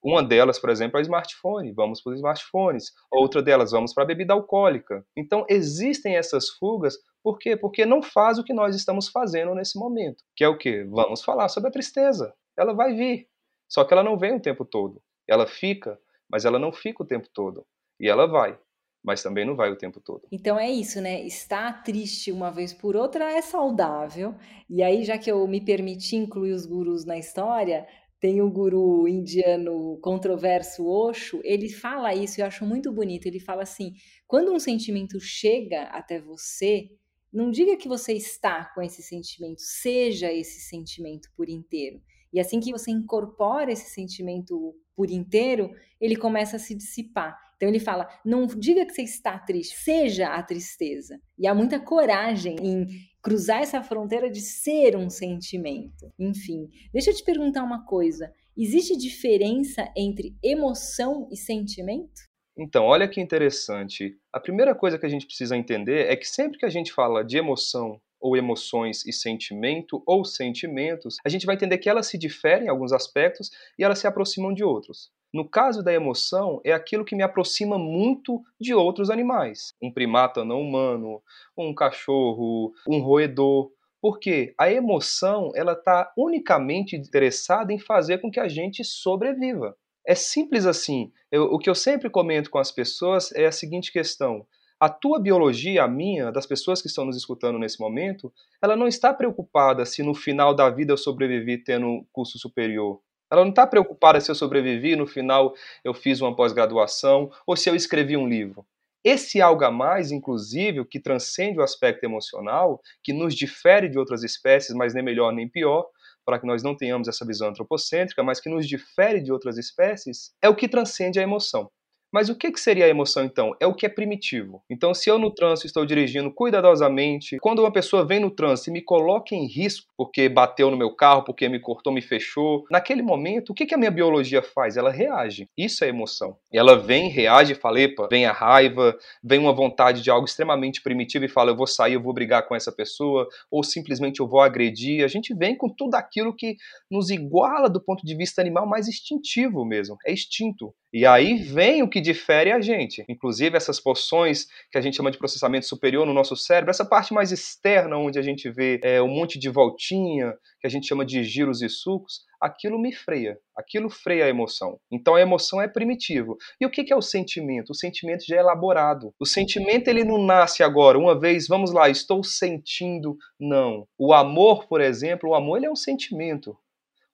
Uma 0.06 0.22
delas, 0.22 0.60
por 0.60 0.70
exemplo, 0.70 1.00
é 1.00 1.02
o 1.02 1.02
smartphone. 1.02 1.72
Vamos 1.72 2.00
para 2.00 2.12
os 2.12 2.18
smartphones. 2.18 2.92
Outra 3.12 3.42
delas, 3.42 3.72
vamos 3.72 3.92
para 3.92 4.04
a 4.04 4.06
bebida 4.06 4.34
alcoólica. 4.34 5.04
Então, 5.18 5.44
existem 5.50 6.16
essas 6.16 6.48
fugas. 6.48 6.96
Por 7.24 7.40
quê? 7.40 7.58
Porque 7.58 7.88
não 7.88 8.04
faz 8.04 8.38
o 8.38 8.44
que 8.44 8.54
nós 8.54 8.76
estamos 8.76 9.08
fazendo 9.08 9.56
nesse 9.56 9.80
momento. 9.80 10.24
Que 10.36 10.44
é 10.44 10.48
o 10.48 10.60
quê? 10.60 10.86
Vamos 10.88 11.24
falar 11.24 11.50
sobre 11.50 11.70
a 11.70 11.72
tristeza. 11.72 12.32
Ela 12.56 12.76
vai 12.76 12.94
vir. 12.94 13.28
Só 13.68 13.84
que 13.84 13.96
ela 13.96 14.04
não 14.04 14.16
vem 14.16 14.36
o 14.36 14.40
tempo 14.40 14.64
todo. 14.64 15.02
Ela 15.28 15.48
fica, 15.48 16.00
mas 16.30 16.46
ela 16.46 16.60
não 16.60 16.72
fica 16.72 17.02
o 17.02 17.08
tempo 17.08 17.28
todo. 17.34 17.66
E 18.00 18.08
ela 18.08 18.28
vai 18.28 18.60
mas 19.06 19.22
também 19.22 19.46
não 19.46 19.56
vai 19.56 19.70
o 19.70 19.78
tempo 19.78 20.00
todo. 20.00 20.24
Então 20.32 20.60
é 20.60 20.70
isso, 20.70 21.00
né? 21.00 21.22
Estar 21.22 21.84
triste 21.84 22.32
uma 22.32 22.50
vez 22.50 22.74
por 22.74 22.96
outra 22.96 23.32
é 23.32 23.42
saudável. 23.42 24.34
E 24.68 24.82
aí, 24.82 25.04
já 25.04 25.16
que 25.16 25.32
eu 25.32 25.48
me 25.48 25.62
permiti 25.62 26.16
incluir 26.16 26.54
os 26.54 26.66
gurus 26.66 27.06
na 27.06 27.16
história, 27.16 27.88
tem 28.20 28.42
o 28.42 28.50
guru 28.50 29.08
indiano 29.08 30.00
controverso 30.02 30.86
Osho, 30.88 31.42
ele 31.44 31.70
fala 31.70 32.14
isso, 32.16 32.42
eu 32.42 32.46
acho 32.46 32.66
muito 32.66 32.92
bonito. 32.92 33.26
Ele 33.28 33.40
fala 33.40 33.64
assim: 33.64 33.94
quando 34.28 34.52
um 34.54 34.60
sentimento 34.60 35.20
chega 35.20 35.84
até 35.84 36.20
você, 36.20 36.90
Não 37.32 37.52
diga 37.52 37.76
que 37.78 37.88
você 37.88 38.14
está 38.14 38.66
com 38.74 38.82
esse 38.82 39.04
sentimento, 39.04 39.60
seja 39.62 40.32
esse 40.32 40.62
sentimento 40.62 41.30
por 41.36 41.50
inteiro. 41.50 42.02
E 42.32 42.40
assim 42.40 42.60
que 42.60 42.72
você 42.72 42.92
incorpora 42.92 43.72
esse 43.72 43.90
sentimento 43.92 44.74
por 44.96 45.10
inteiro, 45.12 45.72
ele 46.00 46.16
começa 46.16 46.56
a 46.56 46.60
se 46.60 46.74
dissipar. 46.76 47.38
Então 47.56 47.70
ele 47.70 47.80
fala: 47.80 48.08
não 48.24 48.46
diga 48.46 48.86
que 48.86 48.94
você 48.94 49.04
está 49.04 49.38
triste, 49.38 49.76
seja 49.78 50.28
a 50.28 50.44
tristeza. 50.44 51.20
E 51.38 51.48
há 51.48 51.54
muita 51.54 51.80
coragem 51.80 52.56
em 52.62 52.88
cruzar 53.22 53.62
essa 53.62 53.82
fronteira 53.82 54.30
de 54.30 54.42
ser 54.42 54.96
um 54.96 55.10
sentimento. 55.10 56.12
Enfim, 56.20 56.70
deixa 56.94 57.12
eu 57.12 57.16
te 57.16 57.24
perguntar 57.24 57.64
uma 57.64 57.86
coisa: 57.86 58.32
existe 58.58 58.98
diferença 58.98 59.92
entre 59.96 60.36
emoção 60.44 61.28
e 61.32 61.38
sentimento? 61.38 62.22
Então, 62.58 62.86
olha 62.86 63.08
que 63.08 63.20
interessante. 63.20 64.18
A 64.32 64.40
primeira 64.40 64.74
coisa 64.74 64.98
que 64.98 65.06
a 65.06 65.10
gente 65.10 65.26
precisa 65.26 65.58
entender 65.58 66.10
é 66.10 66.16
que 66.16 66.28
sempre 66.28 66.58
que 66.58 66.66
a 66.66 66.70
gente 66.70 66.94
fala 66.94 67.24
de 67.24 67.38
emoção 67.38 68.00
ou 68.20 68.38
emoções 68.38 69.06
e 69.06 69.12
sentimento 69.12 70.02
ou 70.06 70.24
sentimentos, 70.24 71.18
a 71.26 71.30
gente 71.30 71.46
vai 71.46 71.56
entender 71.56 71.78
que 71.78 71.90
elas 71.90 72.08
se 72.08 72.18
diferem 72.18 72.66
em 72.66 72.70
alguns 72.70 72.94
aspectos 72.94 73.52
e 73.78 73.84
elas 73.84 74.00
se 74.00 74.08
aproximam 74.08 74.54
de 74.54 74.64
outros. 74.64 75.12
No 75.36 75.44
caso 75.44 75.84
da 75.84 75.92
emoção, 75.92 76.62
é 76.64 76.72
aquilo 76.72 77.04
que 77.04 77.14
me 77.14 77.22
aproxima 77.22 77.78
muito 77.78 78.42
de 78.58 78.74
outros 78.74 79.10
animais. 79.10 79.74
Um 79.84 79.92
primata 79.92 80.46
não 80.46 80.62
humano, 80.62 81.22
um 81.58 81.76
cachorro, 81.76 82.72
um 82.88 83.02
roedor. 83.02 83.70
Porque 84.02 84.56
a 84.58 84.72
emoção 84.72 85.52
ela 85.54 85.74
está 85.74 86.10
unicamente 86.18 86.96
interessada 86.96 87.74
em 87.74 87.78
fazer 87.78 88.20
com 88.20 88.32
que 88.32 88.40
a 88.40 88.48
gente 88.48 88.82
sobreviva. 88.86 89.76
É 90.08 90.16
simples 90.16 90.66
assim. 90.66 91.12
Eu, 91.30 91.44
o 91.48 91.60
que 91.60 91.70
eu 91.70 91.76
sempre 91.76 92.10
comento 92.10 92.50
com 92.50 92.58
as 92.58 92.72
pessoas 92.72 93.30
é 93.34 93.46
a 93.46 93.52
seguinte 93.52 93.92
questão: 93.92 94.48
a 94.80 94.88
tua 94.88 95.20
biologia, 95.20 95.84
a 95.84 95.88
minha, 95.88 96.32
das 96.32 96.46
pessoas 96.46 96.82
que 96.82 96.88
estão 96.88 97.04
nos 97.04 97.18
escutando 97.18 97.60
nesse 97.60 97.78
momento, 97.78 98.32
ela 98.64 98.78
não 98.78 98.88
está 98.88 99.14
preocupada 99.14 99.86
se 99.86 100.02
no 100.02 100.16
final 100.16 100.56
da 100.56 100.70
vida 100.70 100.94
eu 100.94 100.98
sobrevivi 100.98 101.58
tendo 101.58 101.88
um 101.88 102.06
curso 102.14 102.40
superior. 102.40 103.02
Ela 103.32 103.44
não 103.44 103.50
está 103.50 103.66
preocupada 103.66 104.20
se 104.22 104.30
eu 104.30 104.36
sobrevivi 104.36 104.96
no 104.96 105.08
final 105.08 105.54
eu 105.84 105.94
fiz 105.94 106.22
uma 106.22 106.36
pós-graduação 106.36 107.32
ou 107.46 107.56
se 107.56 107.70
eu 107.70 107.76
escrevi 107.76 108.16
um 108.16 108.28
livro. 108.28 108.66
Esse 109.04 109.40
algo 109.40 109.64
a 109.64 109.70
mais, 109.70 110.12
inclusive, 110.12 110.84
que 110.86 111.00
transcende 111.00 111.60
o 111.60 111.62
aspecto 111.62 112.04
emocional, 112.04 112.82
que 113.04 113.14
nos 113.14 113.36
difere 113.36 113.88
de 113.88 114.00
outras 114.00 114.24
espécies, 114.24 114.76
mas 114.76 114.96
nem 114.96 115.04
melhor 115.04 115.32
nem 115.32 115.48
pior, 115.48 115.86
para 116.26 116.40
que 116.40 116.48
nós 116.48 116.64
não 116.64 116.76
tenhamos 116.76 117.08
essa 117.08 117.24
visão 117.24 117.50
antropocêntrica, 117.50 118.24
mas 118.24 118.40
que 118.40 118.50
nos 118.50 118.68
difere 118.68 119.22
de 119.22 119.32
outras 119.32 119.60
espécies, 119.60 120.34
é 120.42 120.50
o 120.50 120.56
que 120.56 120.68
transcende 120.68 121.20
a 121.20 121.24
emoção. 121.24 121.70
Mas 122.16 122.30
o 122.30 122.36
que, 122.36 122.50
que 122.50 122.62
seria 122.62 122.86
a 122.86 122.88
emoção 122.88 123.26
então? 123.26 123.54
É 123.60 123.68
o 123.68 123.74
que 123.74 123.86
é 123.86 123.90
primitivo. 123.90 124.64
Então, 124.70 124.94
se 124.94 125.10
eu 125.10 125.20
no 125.20 125.30
trânsito 125.30 125.68
estou 125.68 125.86
dirigindo 125.86 126.32
cuidadosamente, 126.32 127.38
quando 127.42 127.60
uma 127.60 127.74
pessoa 127.74 128.06
vem 128.06 128.22
no 128.22 128.32
trânsito 128.32 128.70
e 128.70 128.72
me 128.74 128.82
coloca 128.82 129.36
em 129.36 129.46
risco 129.46 129.86
porque 129.98 130.30
bateu 130.30 130.72
no 130.72 130.78
meu 130.78 130.96
carro, 130.96 131.26
porque 131.26 131.50
me 131.50 131.60
cortou, 131.60 131.92
me 131.92 132.02
fechou, 132.02 132.64
naquele 132.72 133.02
momento, 133.02 133.50
o 133.50 133.54
que, 133.54 133.66
que 133.66 133.76
a 133.76 133.78
minha 133.78 133.92
biologia 133.92 134.42
faz? 134.42 134.78
Ela 134.78 134.92
reage. 134.92 135.50
Isso 135.58 135.84
é 135.84 135.90
emoção. 135.90 136.38
Ela 136.54 136.78
vem, 136.78 137.10
reage 137.10 137.52
e 137.52 137.56
fala, 137.56 137.82
epa, 137.82 138.08
vem 138.10 138.26
a 138.26 138.32
raiva, 138.32 138.98
vem 139.22 139.40
uma 139.40 139.52
vontade 139.52 140.02
de 140.02 140.10
algo 140.10 140.26
extremamente 140.26 140.82
primitivo 140.82 141.26
e 141.26 141.30
fala, 141.30 141.52
eu 141.52 141.58
vou 141.58 141.68
sair, 141.68 141.96
eu 141.96 142.02
vou 142.02 142.14
brigar 142.14 142.48
com 142.48 142.56
essa 142.56 142.72
pessoa, 142.72 143.28
ou 143.52 143.62
simplesmente 143.62 144.22
eu 144.22 144.28
vou 144.28 144.40
agredir. 144.40 145.04
A 145.04 145.10
gente 145.10 145.34
vem 145.34 145.54
com 145.54 145.68
tudo 145.68 145.96
aquilo 145.96 146.34
que 146.34 146.56
nos 146.90 147.10
iguala 147.10 147.70
do 147.70 147.84
ponto 147.84 148.06
de 148.06 148.16
vista 148.16 148.40
animal 148.40 148.66
mais 148.66 148.88
instintivo 148.88 149.66
mesmo. 149.66 149.98
É 150.06 150.14
instinto. 150.14 150.74
E 150.98 151.06
aí 151.06 151.36
vem 151.36 151.84
o 151.84 151.90
que 151.90 152.00
difere 152.00 152.54
a 152.54 152.62
gente. 152.62 153.04
Inclusive 153.10 153.58
essas 153.58 153.82
porções 153.82 154.46
que 154.72 154.78
a 154.78 154.82
gente 154.82 154.96
chama 154.96 155.12
de 155.12 155.18
processamento 155.18 155.66
superior 155.66 156.06
no 156.06 156.14
nosso 156.14 156.38
cérebro, 156.38 156.72
essa 156.72 156.86
parte 156.86 157.14
mais 157.14 157.34
externa 157.34 157.98
onde 157.98 158.18
a 158.18 158.22
gente 158.22 158.50
vê 158.50 158.80
é, 158.82 159.02
um 159.02 159.10
monte 159.10 159.38
de 159.38 159.50
voltinha, 159.50 160.32
que 160.62 160.66
a 160.66 160.70
gente 160.70 160.88
chama 160.88 161.06
de 161.06 161.22
giros 161.22 161.62
e 161.62 161.68
sucos, 161.68 162.22
aquilo 162.40 162.80
me 162.80 162.94
freia, 162.94 163.38
aquilo 163.58 163.90
freia 163.90 164.24
a 164.24 164.30
emoção. 164.30 164.80
Então 164.90 165.16
a 165.16 165.22
emoção 165.22 165.62
é 165.62 165.68
primitivo. 165.68 166.38
E 166.62 166.66
o 166.66 166.70
que 166.70 166.94
é 166.94 166.96
o 166.96 167.02
sentimento? 167.02 167.72
O 167.72 167.76
sentimento 167.76 168.24
já 168.26 168.38
é 168.38 168.40
elaborado. 168.40 169.14
O 169.20 169.26
sentimento 169.26 169.90
ele 169.90 170.06
não 170.06 170.24
nasce 170.24 170.64
agora, 170.64 170.98
uma 170.98 171.20
vez, 171.20 171.46
vamos 171.46 171.74
lá, 171.74 171.90
estou 171.90 172.24
sentindo, 172.24 173.18
não. 173.38 173.86
O 174.00 174.14
amor, 174.14 174.66
por 174.66 174.80
exemplo, 174.80 175.32
o 175.32 175.36
amor 175.36 175.58
ele 175.58 175.66
é 175.66 175.72
um 175.72 175.76
sentimento. 175.76 176.58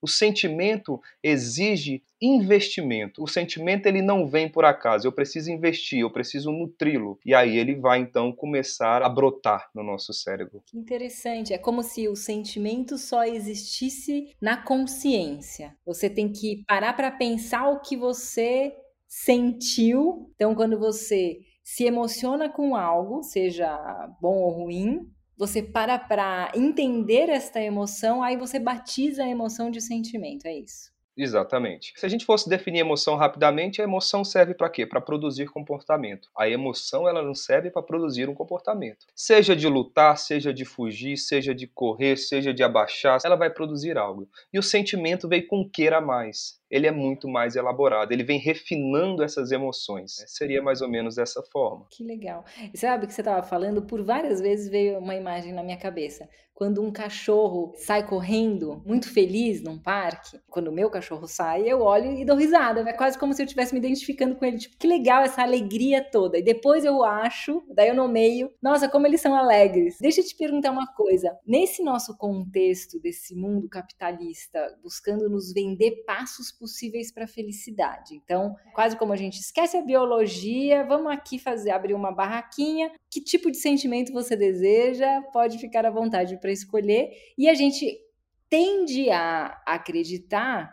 O 0.01 0.07
sentimento 0.07 0.99
exige 1.23 2.03
investimento. 2.21 3.23
O 3.23 3.27
sentimento 3.27 3.85
ele 3.87 4.01
não 4.01 4.27
vem 4.27 4.49
por 4.49 4.63
acaso. 4.63 5.07
Eu 5.07 5.11
preciso 5.11 5.51
investir, 5.51 5.99
eu 5.99 6.11
preciso 6.11 6.51
nutri-lo. 6.51 7.19
E 7.25 7.33
aí 7.33 7.57
ele 7.57 7.75
vai 7.75 7.99
então 7.99 8.31
começar 8.31 9.01
a 9.01 9.09
brotar 9.09 9.69
no 9.73 9.83
nosso 9.83 10.13
cérebro. 10.13 10.63
Que 10.65 10.77
interessante. 10.77 11.53
É 11.53 11.57
como 11.57 11.81
se 11.81 12.07
o 12.07 12.15
sentimento 12.15 12.97
só 12.97 13.23
existisse 13.23 14.35
na 14.39 14.57
consciência. 14.57 15.75
Você 15.85 16.09
tem 16.09 16.31
que 16.31 16.63
parar 16.67 16.93
para 16.93 17.11
pensar 17.11 17.69
o 17.69 17.79
que 17.79 17.97
você 17.97 18.75
sentiu. 19.07 20.31
Então, 20.35 20.55
quando 20.55 20.79
você 20.79 21.39
se 21.63 21.85
emociona 21.85 22.49
com 22.49 22.75
algo, 22.75 23.23
seja 23.23 23.77
bom 24.21 24.37
ou 24.37 24.49
ruim, 24.51 25.09
você 25.41 25.63
para 25.63 25.97
para 25.97 26.51
entender 26.55 27.27
esta 27.27 27.59
emoção, 27.59 28.21
aí 28.21 28.37
você 28.37 28.59
batiza 28.59 29.23
a 29.23 29.27
emoção 29.27 29.71
de 29.71 29.81
sentimento, 29.81 30.45
é 30.45 30.53
isso. 30.53 30.91
Exatamente. 31.17 31.93
Se 31.95 32.05
a 32.05 32.09
gente 32.09 32.25
fosse 32.25 32.47
definir 32.47 32.81
emoção 32.81 33.15
rapidamente, 33.15 33.81
a 33.81 33.83
emoção 33.83 34.23
serve 34.23 34.53
para 34.53 34.69
quê? 34.69 34.85
Para 34.85 35.01
produzir 35.01 35.47
comportamento. 35.47 36.29
A 36.37 36.47
emoção 36.47 37.09
ela 37.09 37.23
não 37.23 37.33
serve 37.33 37.71
para 37.71 37.81
produzir 37.81 38.29
um 38.29 38.35
comportamento. 38.35 39.07
Seja 39.15 39.55
de 39.55 39.67
lutar, 39.67 40.15
seja 40.15 40.53
de 40.53 40.63
fugir, 40.63 41.17
seja 41.17 41.55
de 41.55 41.65
correr, 41.65 42.17
seja 42.17 42.53
de 42.53 42.61
abaixar, 42.61 43.19
ela 43.25 43.35
vai 43.35 43.49
produzir 43.49 43.97
algo. 43.97 44.29
E 44.53 44.59
o 44.59 44.63
sentimento 44.63 45.27
veio 45.27 45.47
com 45.47 45.67
queira 45.67 45.99
mais 45.99 46.60
ele 46.71 46.87
é 46.87 46.91
muito 46.91 47.27
mais 47.27 47.55
elaborado, 47.55 48.13
ele 48.13 48.23
vem 48.23 48.39
refinando 48.39 49.21
essas 49.21 49.51
emoções. 49.51 50.23
Seria 50.25 50.63
mais 50.63 50.81
ou 50.81 50.89
menos 50.89 51.15
dessa 51.15 51.43
forma. 51.43 51.85
Que 51.91 52.03
legal. 52.03 52.45
E 52.73 52.77
sabe 52.77 53.03
o 53.03 53.07
que 53.07 53.13
você 53.13 53.21
estava 53.21 53.43
falando? 53.43 53.81
Por 53.81 54.01
várias 54.03 54.39
vezes 54.39 54.69
veio 54.69 54.97
uma 54.97 55.15
imagem 55.15 55.53
na 55.53 55.61
minha 55.61 55.77
cabeça. 55.77 56.29
Quando 56.61 56.83
um 56.83 56.91
cachorro 56.91 57.73
sai 57.75 58.05
correndo, 58.07 58.83
muito 58.85 59.11
feliz 59.11 59.63
num 59.63 59.79
parque, 59.79 60.39
quando 60.47 60.67
o 60.67 60.71
meu 60.71 60.91
cachorro 60.91 61.27
sai, 61.27 61.63
eu 61.67 61.81
olho 61.81 62.11
e 62.11 62.23
dou 62.23 62.37
risada. 62.37 62.87
É 62.87 62.93
quase 62.93 63.17
como 63.17 63.33
se 63.33 63.41
eu 63.41 63.45
estivesse 63.45 63.73
me 63.73 63.79
identificando 63.79 64.35
com 64.35 64.45
ele. 64.45 64.59
Tipo, 64.59 64.77
que 64.77 64.85
legal 64.85 65.23
essa 65.23 65.41
alegria 65.41 66.03
toda. 66.03 66.37
E 66.37 66.43
depois 66.43 66.85
eu 66.85 67.03
acho, 67.03 67.63
daí 67.73 67.87
eu 67.87 67.95
nomeio, 67.95 68.51
nossa, 68.61 68.87
como 68.87 69.07
eles 69.07 69.21
são 69.21 69.33
alegres. 69.33 69.97
Deixa 69.99 70.21
eu 70.21 70.25
te 70.25 70.35
perguntar 70.35 70.69
uma 70.69 70.85
coisa. 70.93 71.35
Nesse 71.47 71.81
nosso 71.81 72.15
contexto 72.15 72.99
desse 72.99 73.35
mundo 73.35 73.67
capitalista, 73.67 74.77
buscando 74.83 75.27
nos 75.27 75.51
vender 75.51 76.03
passos 76.05 76.51
possíveis 76.61 77.11
para 77.11 77.23
a 77.23 77.27
felicidade. 77.27 78.13
Então, 78.13 78.55
quase 78.75 78.95
como 78.95 79.11
a 79.11 79.15
gente 79.15 79.39
esquece 79.39 79.75
a 79.75 79.81
biologia, 79.81 80.83
vamos 80.83 81.11
aqui 81.11 81.39
fazer 81.39 81.71
abrir 81.71 81.95
uma 81.95 82.11
barraquinha. 82.11 82.91
Que 83.09 83.19
tipo 83.19 83.49
de 83.49 83.57
sentimento 83.57 84.13
você 84.13 84.35
deseja? 84.35 85.23
Pode 85.33 85.57
ficar 85.57 85.87
à 85.87 85.89
vontade 85.89 86.39
para 86.39 86.51
escolher. 86.51 87.09
E 87.35 87.49
a 87.49 87.55
gente 87.55 87.99
tende 88.47 89.09
a 89.09 89.59
acreditar 89.65 90.71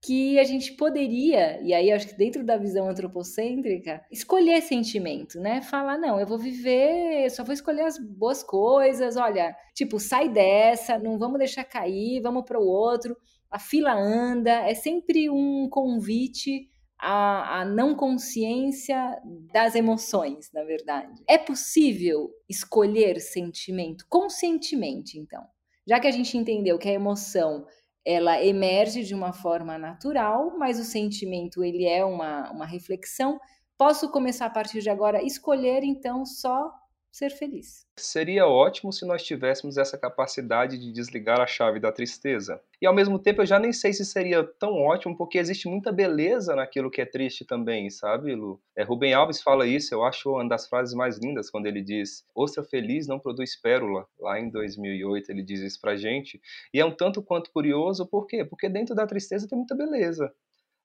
que 0.00 0.38
a 0.38 0.44
gente 0.44 0.74
poderia, 0.74 1.58
e 1.62 1.72
aí 1.72 1.90
acho 1.90 2.08
que 2.08 2.14
dentro 2.14 2.44
da 2.44 2.58
visão 2.58 2.86
antropocêntrica, 2.86 4.04
escolher 4.12 4.60
sentimento, 4.60 5.40
né? 5.40 5.62
Falar, 5.62 5.96
não, 5.96 6.20
eu 6.20 6.26
vou 6.26 6.38
viver, 6.38 7.30
só 7.30 7.42
vou 7.42 7.54
escolher 7.54 7.84
as 7.84 7.98
boas 7.98 8.42
coisas, 8.42 9.16
olha, 9.16 9.56
tipo, 9.74 9.98
sai 9.98 10.28
dessa, 10.28 10.98
não 10.98 11.18
vamos 11.18 11.38
deixar 11.38 11.64
cair, 11.64 12.20
vamos 12.20 12.44
para 12.44 12.60
o 12.60 12.66
outro 12.66 13.16
a 13.54 13.58
fila 13.60 13.94
anda, 13.94 14.50
é 14.68 14.74
sempre 14.74 15.30
um 15.30 15.68
convite 15.68 16.68
à, 16.98 17.60
à, 17.60 17.64
não 17.64 17.94
consciência 17.94 19.16
das 19.52 19.76
emoções, 19.76 20.50
na 20.52 20.64
verdade. 20.64 21.22
É 21.28 21.38
possível 21.38 22.32
escolher 22.48 23.20
sentimento 23.20 24.06
conscientemente, 24.08 25.16
então. 25.20 25.40
Já 25.86 26.00
que 26.00 26.08
a 26.08 26.10
gente 26.10 26.36
entendeu 26.36 26.76
que 26.80 26.88
a 26.88 26.94
emoção 26.94 27.64
ela 28.04 28.44
emerge 28.44 29.04
de 29.04 29.14
uma 29.14 29.32
forma 29.32 29.78
natural, 29.78 30.58
mas 30.58 30.80
o 30.80 30.84
sentimento 30.84 31.62
ele 31.62 31.84
é 31.84 32.04
uma, 32.04 32.50
uma 32.50 32.66
reflexão, 32.66 33.38
posso 33.78 34.10
começar 34.10 34.46
a 34.46 34.50
partir 34.50 34.80
de 34.80 34.90
agora 34.90 35.22
escolher 35.22 35.84
então 35.84 36.26
só 36.26 36.72
ser 37.14 37.30
feliz. 37.30 37.86
Seria 37.96 38.44
ótimo 38.44 38.92
se 38.92 39.06
nós 39.06 39.22
tivéssemos 39.22 39.76
essa 39.76 39.96
capacidade 39.96 40.76
de 40.76 40.90
desligar 40.90 41.40
a 41.40 41.46
chave 41.46 41.78
da 41.78 41.92
tristeza. 41.92 42.60
E 42.82 42.86
ao 42.86 42.94
mesmo 42.94 43.20
tempo 43.20 43.40
eu 43.40 43.46
já 43.46 43.56
nem 43.56 43.72
sei 43.72 43.92
se 43.92 44.04
seria 44.04 44.42
tão 44.42 44.72
ótimo, 44.82 45.16
porque 45.16 45.38
existe 45.38 45.68
muita 45.68 45.92
beleza 45.92 46.56
naquilo 46.56 46.90
que 46.90 47.00
é 47.00 47.06
triste 47.06 47.44
também, 47.44 47.88
sabe, 47.88 48.34
Lu? 48.34 48.60
É, 48.76 48.82
Rubem 48.82 49.14
Alves 49.14 49.40
fala 49.40 49.64
isso, 49.64 49.94
eu 49.94 50.04
acho 50.04 50.28
uma 50.32 50.48
das 50.48 50.68
frases 50.68 50.92
mais 50.92 51.16
lindas 51.18 51.48
quando 51.50 51.66
ele 51.66 51.82
diz: 51.82 52.24
Ostra 52.34 52.64
feliz 52.64 53.06
não 53.06 53.20
produz 53.20 53.54
pérola. 53.60 54.08
Lá 54.18 54.40
em 54.40 54.50
2008 54.50 55.30
ele 55.30 55.44
diz 55.44 55.60
isso 55.60 55.80
pra 55.80 55.94
gente. 55.94 56.40
E 56.74 56.80
é 56.80 56.84
um 56.84 56.90
tanto 56.90 57.22
quanto 57.22 57.52
curioso, 57.52 58.08
por 58.08 58.26
quê? 58.26 58.44
Porque 58.44 58.68
dentro 58.68 58.92
da 58.92 59.06
tristeza 59.06 59.46
tem 59.48 59.56
muita 59.56 59.76
beleza. 59.76 60.34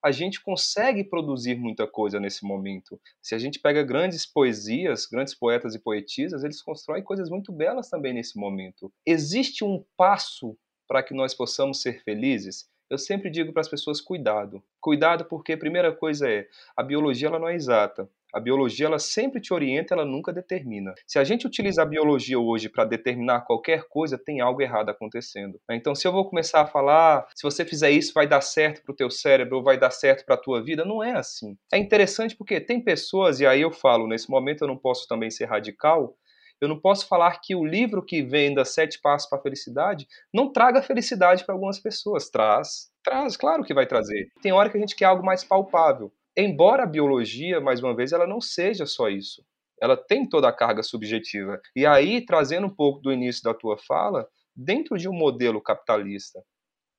A 0.04 0.12
gente 0.12 0.42
consegue 0.42 1.04
produzir 1.04 1.56
muita 1.56 1.86
coisa 1.86 2.20
nesse 2.20 2.46
momento. 2.46 3.00
Se 3.22 3.36
a 3.36 3.38
gente 3.38 3.60
pega 3.60 3.84
grandes 3.84 4.26
poesias, 4.26 5.06
grandes 5.06 5.36
poetas 5.36 5.76
e 5.76 5.80
poetisas, 5.80 6.44
eles 6.44 6.62
constroem 6.62 7.04
coisas 7.04 7.30
muito 7.30 7.52
belas 7.52 7.90
também 7.90 8.14
nesse 8.14 8.38
momento. 8.38 8.92
Existe 9.06 9.64
um 9.64 9.84
passo 9.98 10.58
para 10.88 11.04
que 11.04 11.14
nós 11.14 11.34
possamos 11.34 11.82
ser 11.82 12.02
felizes? 12.04 12.68
Eu 12.90 12.98
sempre 12.98 13.30
digo 13.30 13.54
para 13.54 13.62
as 13.62 13.70
pessoas 13.70 14.02
cuidado. 14.02 14.64
Cuidado 14.82 15.26
porque 15.26 15.54
a 15.54 15.58
primeira 15.58 15.94
coisa 15.94 16.28
é, 16.28 16.48
a 16.76 16.82
biologia 16.82 17.28
ela 17.28 17.38
não 17.38 17.48
é 17.48 17.56
exata. 17.56 18.10
A 18.34 18.40
biologia 18.40 18.86
ela 18.86 19.00
sempre 19.00 19.42
te 19.42 19.54
orienta, 19.54 19.94
ela 19.94 20.06
nunca 20.06 20.32
determina. 20.32 20.94
Se 21.08 21.18
a 21.18 21.24
gente 21.24 21.48
utiliza 21.48 21.82
a 21.82 21.86
biologia 21.86 22.40
hoje 22.40 22.70
para 22.70 22.86
determinar 22.86 23.42
qualquer 23.42 23.88
coisa, 23.88 24.18
tem 24.18 24.40
algo 24.40 24.62
errado 24.62 24.90
acontecendo. 24.90 25.60
Então, 25.72 25.96
se 25.96 26.08
eu 26.08 26.12
vou 26.12 26.30
começar 26.30 26.62
a 26.62 26.68
falar, 26.68 27.28
se 27.36 27.44
você 27.44 27.66
fizer 27.66 27.92
isso 27.92 28.14
vai 28.14 28.28
dar 28.28 28.42
certo 28.42 28.84
para 28.84 28.94
o 28.94 28.96
teu 28.96 29.10
cérebro 29.10 29.58
ou 29.58 29.64
vai 29.64 29.78
dar 29.78 29.92
certo 29.92 30.26
para 30.26 30.36
a 30.36 30.40
tua 30.40 30.64
vida, 30.64 30.86
não 30.86 31.04
é 31.04 31.14
assim. 31.14 31.58
É 31.74 31.78
interessante 31.78 32.36
porque 32.36 32.60
tem 32.60 32.84
pessoas 32.84 33.40
e 33.40 33.48
aí 33.48 33.62
eu 33.62 33.72
falo, 33.72 34.08
nesse 34.08 34.30
momento 34.30 34.64
eu 34.64 34.68
não 34.68 34.78
posso 34.78 35.08
também 35.08 35.32
ser 35.32 35.46
radical, 35.46 36.16
eu 36.62 36.68
não 36.68 36.80
posso 36.80 37.08
falar 37.08 37.40
que 37.40 37.56
o 37.56 37.66
livro 37.66 38.04
que 38.04 38.22
venda 38.22 38.66
Sete 38.66 39.00
Passos 39.02 39.30
para 39.30 39.40
a 39.40 39.42
Felicidade 39.42 40.06
não 40.34 40.52
traga 40.52 40.82
felicidade 40.82 41.46
para 41.46 41.56
algumas 41.56 41.80
pessoas. 41.80 42.30
Traz, 42.30 42.90
traz, 43.02 43.38
claro 43.38 43.64
que 43.64 43.74
vai 43.74 43.88
trazer. 43.88 44.28
Tem 44.42 44.52
hora 44.52 44.70
que 44.70 44.78
a 44.78 44.80
gente 44.80 44.96
quer 44.96 45.06
algo 45.06 45.26
mais 45.26 45.44
palpável. 45.44 46.12
Embora 46.40 46.84
a 46.84 46.88
biologia, 46.88 47.60
mais 47.60 47.82
uma 47.82 47.96
vez, 47.96 48.12
ela 48.12 48.26
não 48.26 48.40
seja 48.40 48.86
só 48.86 49.10
isso. 49.10 49.44
Ela 49.82 49.98
tem 49.98 50.28
toda 50.28 50.48
a 50.48 50.54
carga 50.54 50.82
subjetiva. 50.84 51.60
E 51.76 51.86
aí, 51.86 52.26
trazendo 52.26 52.68
um 52.68 52.74
pouco 52.74 53.02
do 53.02 53.12
início 53.12 53.44
da 53.44 53.54
tua 53.54 53.78
fala, 53.78 54.28
dentro 54.56 54.98
de 54.98 55.08
um 55.10 55.14
modelo 55.14 55.62
capitalista, 55.62 56.42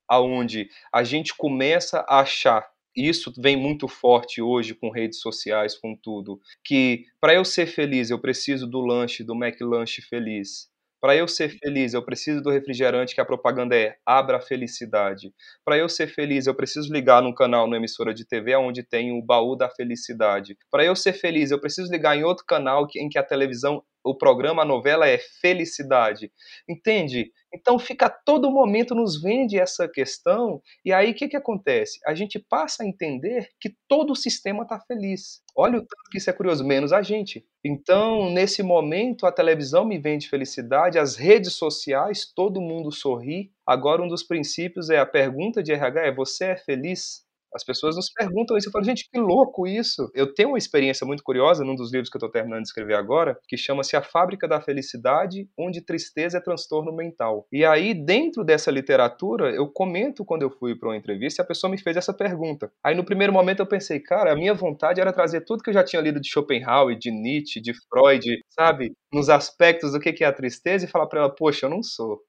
aonde 0.08 0.68
a 0.92 1.02
gente 1.04 1.34
começa 1.34 2.00
a 2.08 2.20
achar 2.20 2.68
isso 2.96 3.32
vem 3.38 3.56
muito 3.56 3.86
forte 3.86 4.42
hoje 4.42 4.74
com 4.74 4.90
redes 4.90 5.20
sociais, 5.20 5.78
com 5.78 5.96
tudo, 5.96 6.40
que 6.64 7.06
para 7.20 7.34
eu 7.34 7.44
ser 7.44 7.66
feliz 7.66 8.10
eu 8.10 8.18
preciso 8.18 8.66
do 8.66 8.80
lanche, 8.80 9.24
do 9.24 9.34
McLanche 9.34 10.02
feliz. 10.02 10.69
Para 11.00 11.16
eu 11.16 11.26
ser 11.26 11.48
feliz, 11.58 11.94
eu 11.94 12.04
preciso 12.04 12.42
do 12.42 12.50
refrigerante 12.50 13.14
que 13.14 13.20
a 13.20 13.24
propaganda 13.24 13.74
é 13.74 13.96
abra 14.04 14.36
a 14.36 14.40
felicidade. 14.40 15.32
Para 15.64 15.78
eu 15.78 15.88
ser 15.88 16.08
feliz, 16.08 16.46
eu 16.46 16.54
preciso 16.54 16.92
ligar 16.92 17.22
num 17.22 17.34
canal, 17.34 17.66
numa 17.66 17.76
emissora 17.78 18.12
de 18.12 18.26
TV, 18.26 18.54
onde 18.56 18.82
tem 18.82 19.10
o 19.18 19.22
baú 19.22 19.56
da 19.56 19.70
felicidade. 19.70 20.56
Para 20.70 20.84
eu 20.84 20.94
ser 20.94 21.14
feliz, 21.14 21.50
eu 21.50 21.60
preciso 21.60 21.90
ligar 21.90 22.16
em 22.16 22.24
outro 22.24 22.44
canal 22.46 22.86
em 22.96 23.08
que 23.08 23.18
a 23.18 23.22
televisão 23.22 23.82
o 24.04 24.16
programa, 24.16 24.62
a 24.62 24.66
novela 24.66 25.08
é 25.08 25.18
felicidade. 25.40 26.30
Entende? 26.68 27.30
Então 27.52 27.78
fica 27.78 28.06
a 28.06 28.10
todo 28.10 28.50
momento 28.50 28.94
nos 28.94 29.20
vende 29.20 29.58
essa 29.58 29.88
questão 29.88 30.62
e 30.84 30.92
aí 30.92 31.10
o 31.10 31.14
que, 31.14 31.28
que 31.28 31.36
acontece? 31.36 31.98
A 32.06 32.14
gente 32.14 32.38
passa 32.38 32.82
a 32.82 32.86
entender 32.86 33.48
que 33.60 33.74
todo 33.88 34.12
o 34.12 34.16
sistema 34.16 34.62
está 34.62 34.78
feliz. 34.78 35.42
Olha 35.56 35.78
o 35.78 35.80
tanto 35.80 36.10
que 36.10 36.18
isso 36.18 36.30
é 36.30 36.32
curioso, 36.32 36.64
menos 36.64 36.92
a 36.92 37.02
gente. 37.02 37.44
Então, 37.64 38.30
nesse 38.30 38.62
momento, 38.62 39.26
a 39.26 39.32
televisão 39.32 39.84
me 39.84 39.98
vende 39.98 40.28
felicidade, 40.28 40.98
as 40.98 41.16
redes 41.16 41.54
sociais, 41.54 42.30
todo 42.34 42.60
mundo 42.60 42.92
sorri. 42.92 43.52
Agora, 43.66 44.02
um 44.02 44.08
dos 44.08 44.22
princípios 44.22 44.88
é 44.88 44.98
a 44.98 45.06
pergunta 45.06 45.62
de 45.62 45.72
RH 45.72 46.06
é: 46.06 46.14
você 46.14 46.44
é 46.46 46.56
feliz? 46.56 47.28
As 47.54 47.64
pessoas 47.64 47.96
nos 47.96 48.10
perguntam 48.10 48.56
isso. 48.56 48.68
Eu 48.68 48.72
falo, 48.72 48.84
gente, 48.84 49.08
que 49.10 49.18
louco 49.18 49.66
isso. 49.66 50.10
Eu 50.14 50.32
tenho 50.32 50.50
uma 50.50 50.58
experiência 50.58 51.06
muito 51.06 51.22
curiosa 51.22 51.64
num 51.64 51.74
dos 51.74 51.92
livros 51.92 52.08
que 52.08 52.16
eu 52.16 52.18
estou 52.18 52.30
terminando 52.30 52.62
de 52.62 52.68
escrever 52.68 52.94
agora, 52.94 53.38
que 53.48 53.56
chama-se 53.56 53.96
A 53.96 54.02
Fábrica 54.02 54.46
da 54.46 54.60
Felicidade, 54.60 55.48
onde 55.58 55.84
tristeza 55.84 56.38
é 56.38 56.40
transtorno 56.40 56.92
mental. 56.94 57.46
E 57.52 57.64
aí, 57.64 57.94
dentro 57.94 58.44
dessa 58.44 58.70
literatura, 58.70 59.50
eu 59.50 59.68
comento 59.68 60.24
quando 60.24 60.42
eu 60.42 60.50
fui 60.50 60.74
para 60.74 60.88
uma 60.88 60.96
entrevista 60.96 61.42
e 61.42 61.44
a 61.44 61.46
pessoa 61.46 61.70
me 61.70 61.80
fez 61.80 61.96
essa 61.96 62.14
pergunta. 62.14 62.70
Aí, 62.84 62.94
no 62.94 63.04
primeiro 63.04 63.32
momento, 63.32 63.60
eu 63.60 63.66
pensei, 63.66 64.00
cara, 64.00 64.32
a 64.32 64.36
minha 64.36 64.54
vontade 64.54 65.00
era 65.00 65.12
trazer 65.12 65.42
tudo 65.42 65.62
que 65.62 65.70
eu 65.70 65.74
já 65.74 65.84
tinha 65.84 66.02
lido 66.02 66.20
de 66.20 66.30
Schopenhauer, 66.30 66.96
de 66.96 67.10
Nietzsche, 67.10 67.60
de 67.60 67.72
Freud, 67.88 68.40
sabe? 68.48 68.92
Nos 69.12 69.28
aspectos 69.28 69.92
do 69.92 70.00
que 70.00 70.22
é 70.22 70.26
a 70.26 70.32
tristeza 70.32 70.84
e 70.84 70.88
falar 70.88 71.06
para 71.06 71.20
ela, 71.20 71.34
poxa, 71.34 71.66
eu 71.66 71.70
não 71.70 71.82
sou. 71.82 72.20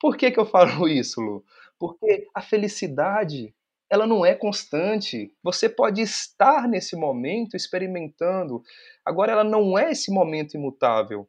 Por 0.00 0.16
que, 0.16 0.30
que 0.30 0.40
eu 0.40 0.46
falo 0.46 0.86
isso, 0.88 1.20
Lu? 1.20 1.44
Porque 1.78 2.26
a 2.34 2.40
felicidade 2.40 3.54
ela 3.94 4.06
não 4.08 4.26
é 4.26 4.34
constante. 4.34 5.32
Você 5.42 5.68
pode 5.68 6.02
estar 6.02 6.68
nesse 6.68 6.96
momento 6.96 7.56
experimentando, 7.56 8.60
agora 9.04 9.32
ela 9.32 9.44
não 9.44 9.78
é 9.78 9.92
esse 9.92 10.10
momento 10.10 10.54
imutável. 10.54 11.28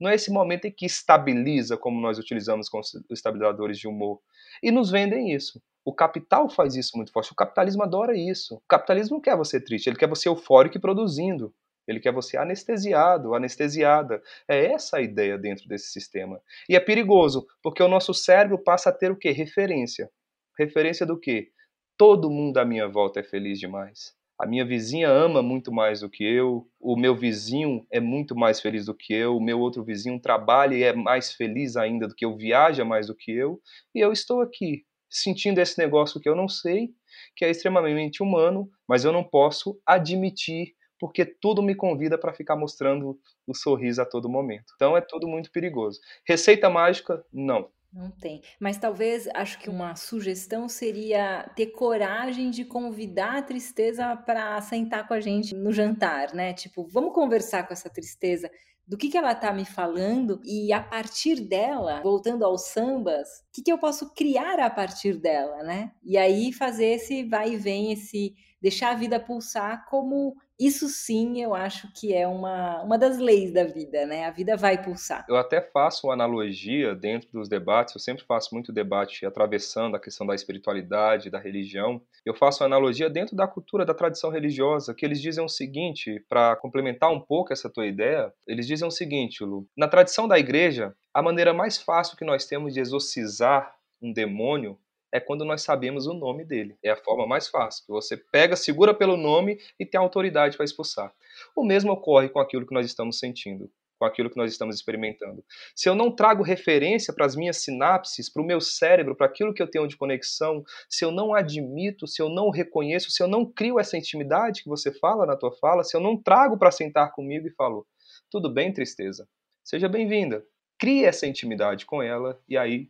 Não 0.00 0.08
é 0.08 0.14
esse 0.14 0.30
momento 0.30 0.64
em 0.64 0.70
que 0.70 0.86
estabiliza, 0.86 1.76
como 1.76 2.00
nós 2.00 2.18
utilizamos 2.18 2.68
com 2.68 2.78
os 2.78 2.94
estabilizadores 3.10 3.78
de 3.78 3.86
humor. 3.86 4.20
E 4.62 4.70
nos 4.70 4.90
vendem 4.90 5.32
isso. 5.32 5.60
O 5.84 5.92
capital 5.92 6.48
faz 6.48 6.76
isso 6.76 6.96
muito 6.96 7.12
forte. 7.12 7.32
O 7.32 7.34
capitalismo 7.34 7.82
adora 7.82 8.16
isso. 8.16 8.54
O 8.54 8.62
capitalismo 8.68 9.16
não 9.16 9.20
quer 9.20 9.36
você 9.36 9.60
triste, 9.60 9.88
ele 9.88 9.96
quer 9.96 10.08
você 10.08 10.28
eufórico 10.28 10.78
e 10.78 10.80
produzindo. 10.80 11.52
Ele 11.86 12.00
quer 12.00 12.12
você 12.12 12.36
anestesiado, 12.36 13.34
anestesiada. 13.34 14.22
É 14.46 14.72
essa 14.72 14.98
a 14.98 15.02
ideia 15.02 15.36
dentro 15.36 15.66
desse 15.66 15.88
sistema. 15.88 16.40
E 16.68 16.76
é 16.76 16.80
perigoso, 16.80 17.46
porque 17.62 17.82
o 17.82 17.88
nosso 17.88 18.14
cérebro 18.14 18.58
passa 18.58 18.90
a 18.90 18.92
ter 18.92 19.10
o 19.10 19.16
quê? 19.16 19.30
Referência. 19.30 20.10
Referência 20.58 21.04
do 21.04 21.18
quê? 21.18 21.50
Todo 21.98 22.30
mundo 22.30 22.58
à 22.58 22.64
minha 22.64 22.86
volta 22.86 23.18
é 23.18 23.24
feliz 23.24 23.58
demais. 23.58 24.16
A 24.38 24.46
minha 24.46 24.64
vizinha 24.64 25.08
ama 25.10 25.42
muito 25.42 25.72
mais 25.72 25.98
do 25.98 26.08
que 26.08 26.22
eu, 26.22 26.64
o 26.78 26.96
meu 26.96 27.12
vizinho 27.16 27.84
é 27.90 27.98
muito 27.98 28.36
mais 28.36 28.60
feliz 28.60 28.86
do 28.86 28.94
que 28.94 29.12
eu, 29.12 29.36
o 29.36 29.42
meu 29.42 29.58
outro 29.58 29.82
vizinho 29.82 30.20
trabalha 30.20 30.76
e 30.76 30.84
é 30.84 30.92
mais 30.92 31.32
feliz 31.32 31.76
ainda 31.76 32.06
do 32.06 32.14
que 32.14 32.24
eu, 32.24 32.36
viaja 32.36 32.84
mais 32.84 33.08
do 33.08 33.16
que 33.16 33.32
eu, 33.32 33.60
e 33.92 33.98
eu 33.98 34.12
estou 34.12 34.40
aqui 34.40 34.84
sentindo 35.10 35.60
esse 35.60 35.76
negócio 35.76 36.20
que 36.20 36.28
eu 36.28 36.36
não 36.36 36.46
sei, 36.46 36.90
que 37.34 37.44
é 37.44 37.50
extremamente 37.50 38.22
humano, 38.22 38.70
mas 38.86 39.04
eu 39.04 39.10
não 39.12 39.24
posso 39.24 39.80
admitir 39.84 40.74
porque 41.00 41.24
tudo 41.24 41.62
me 41.62 41.74
convida 41.74 42.16
para 42.16 42.32
ficar 42.32 42.54
mostrando 42.54 43.18
o 43.44 43.54
sorriso 43.54 44.02
a 44.02 44.06
todo 44.06 44.28
momento. 44.28 44.72
Então 44.76 44.96
é 44.96 45.00
tudo 45.00 45.26
muito 45.26 45.50
perigoso. 45.50 45.98
Receita 46.24 46.70
mágica? 46.70 47.24
Não. 47.32 47.70
Não 47.92 48.10
tem. 48.10 48.42
Mas 48.60 48.76
talvez 48.76 49.26
acho 49.34 49.58
que 49.58 49.70
uma 49.70 49.96
sugestão 49.96 50.68
seria 50.68 51.50
ter 51.56 51.68
coragem 51.68 52.50
de 52.50 52.64
convidar 52.64 53.38
a 53.38 53.42
tristeza 53.42 54.14
para 54.14 54.60
sentar 54.60 55.08
com 55.08 55.14
a 55.14 55.20
gente 55.20 55.54
no 55.54 55.72
jantar, 55.72 56.34
né? 56.34 56.52
Tipo, 56.52 56.86
vamos 56.86 57.14
conversar 57.14 57.66
com 57.66 57.72
essa 57.72 57.88
tristeza. 57.88 58.50
Do 58.86 58.96
que, 58.96 59.08
que 59.08 59.18
ela 59.18 59.34
tá 59.34 59.52
me 59.52 59.66
falando 59.66 60.40
e 60.44 60.72
a 60.72 60.82
partir 60.82 61.40
dela, 61.40 62.00
voltando 62.02 62.44
aos 62.44 62.68
sambas, 62.68 63.28
o 63.40 63.52
que, 63.52 63.62
que 63.62 63.72
eu 63.72 63.78
posso 63.78 64.14
criar 64.14 64.58
a 64.60 64.70
partir 64.70 65.18
dela, 65.18 65.62
né? 65.62 65.92
E 66.02 66.16
aí 66.16 66.52
fazer 66.52 66.94
esse 66.94 67.22
vai 67.24 67.52
e 67.52 67.56
vem, 67.56 67.92
esse 67.92 68.34
deixar 68.60 68.90
a 68.90 68.96
vida 68.96 69.20
pulsar 69.20 69.86
como 69.88 70.36
isso 70.58 70.88
sim 70.88 71.40
eu 71.40 71.54
acho 71.54 71.88
que 71.92 72.12
é 72.12 72.26
uma, 72.26 72.82
uma 72.82 72.98
das 72.98 73.18
leis 73.18 73.52
da 73.52 73.62
vida, 73.62 74.04
né? 74.06 74.24
A 74.24 74.30
vida 74.32 74.56
vai 74.56 74.82
pulsar. 74.82 75.24
Eu 75.28 75.36
até 75.36 75.60
faço 75.60 76.08
uma 76.08 76.14
analogia 76.14 76.96
dentro 76.96 77.30
dos 77.32 77.48
debates, 77.48 77.94
eu 77.94 78.00
sempre 78.00 78.24
faço 78.24 78.52
muito 78.52 78.72
debate 78.72 79.24
atravessando 79.24 79.94
a 79.94 80.00
questão 80.00 80.26
da 80.26 80.34
espiritualidade, 80.34 81.30
da 81.30 81.38
religião. 81.38 82.02
Eu 82.26 82.34
faço 82.34 82.62
uma 82.62 82.66
analogia 82.66 83.08
dentro 83.08 83.36
da 83.36 83.46
cultura, 83.46 83.84
da 83.84 83.94
tradição 83.94 84.30
religiosa, 84.30 84.94
que 84.94 85.06
eles 85.06 85.20
dizem 85.20 85.44
o 85.44 85.48
seguinte, 85.48 86.24
para 86.28 86.56
complementar 86.56 87.12
um 87.12 87.20
pouco 87.20 87.52
essa 87.52 87.70
tua 87.70 87.86
ideia, 87.86 88.32
eles 88.44 88.66
dizem 88.66 88.88
o 88.88 88.90
seguinte, 88.90 89.44
Lu, 89.44 89.64
na 89.76 89.86
tradição 89.86 90.26
da 90.26 90.38
igreja, 90.38 90.92
a 91.14 91.22
maneira 91.22 91.54
mais 91.54 91.78
fácil 91.78 92.16
que 92.16 92.24
nós 92.24 92.46
temos 92.46 92.74
de 92.74 92.80
exorcizar 92.80 93.72
um 94.02 94.12
demônio 94.12 94.78
é 95.12 95.18
quando 95.20 95.44
nós 95.44 95.62
sabemos 95.62 96.06
o 96.06 96.14
nome 96.14 96.44
dele. 96.44 96.76
É 96.82 96.90
a 96.90 96.96
forma 96.96 97.26
mais 97.26 97.48
fácil. 97.48 97.84
Você 97.88 98.16
pega, 98.16 98.56
segura 98.56 98.94
pelo 98.94 99.16
nome 99.16 99.58
e 99.78 99.86
tem 99.86 99.98
autoridade 99.98 100.56
para 100.56 100.64
expulsar. 100.64 101.12
O 101.56 101.64
mesmo 101.64 101.92
ocorre 101.92 102.28
com 102.28 102.38
aquilo 102.38 102.66
que 102.66 102.74
nós 102.74 102.86
estamos 102.86 103.18
sentindo, 103.18 103.70
com 103.98 104.04
aquilo 104.04 104.30
que 104.30 104.36
nós 104.36 104.52
estamos 104.52 104.76
experimentando. 104.76 105.44
Se 105.74 105.88
eu 105.88 105.94
não 105.94 106.14
trago 106.14 106.42
referência 106.42 107.12
para 107.12 107.26
as 107.26 107.34
minhas 107.34 107.58
sinapses, 107.58 108.30
para 108.30 108.42
o 108.42 108.46
meu 108.46 108.60
cérebro, 108.60 109.16
para 109.16 109.26
aquilo 109.26 109.54
que 109.54 109.62
eu 109.62 109.70
tenho 109.70 109.88
de 109.88 109.96
conexão, 109.96 110.62
se 110.88 111.04
eu 111.04 111.10
não 111.10 111.34
admito, 111.34 112.06
se 112.06 112.20
eu 112.20 112.28
não 112.28 112.50
reconheço, 112.50 113.10
se 113.10 113.22
eu 113.22 113.26
não 113.26 113.44
crio 113.44 113.80
essa 113.80 113.96
intimidade 113.96 114.62
que 114.62 114.68
você 114.68 114.92
fala 114.92 115.26
na 115.26 115.36
tua 115.36 115.52
fala, 115.52 115.84
se 115.84 115.96
eu 115.96 116.00
não 116.00 116.20
trago 116.20 116.58
para 116.58 116.70
sentar 116.70 117.12
comigo 117.12 117.46
e 117.46 117.54
falo, 117.54 117.86
tudo 118.30 118.52
bem, 118.52 118.72
tristeza? 118.72 119.28
Seja 119.64 119.88
bem-vinda. 119.88 120.44
Crie 120.78 121.04
essa 121.04 121.26
intimidade 121.26 121.84
com 121.84 122.02
ela 122.02 122.40
e 122.48 122.56
aí 122.56 122.88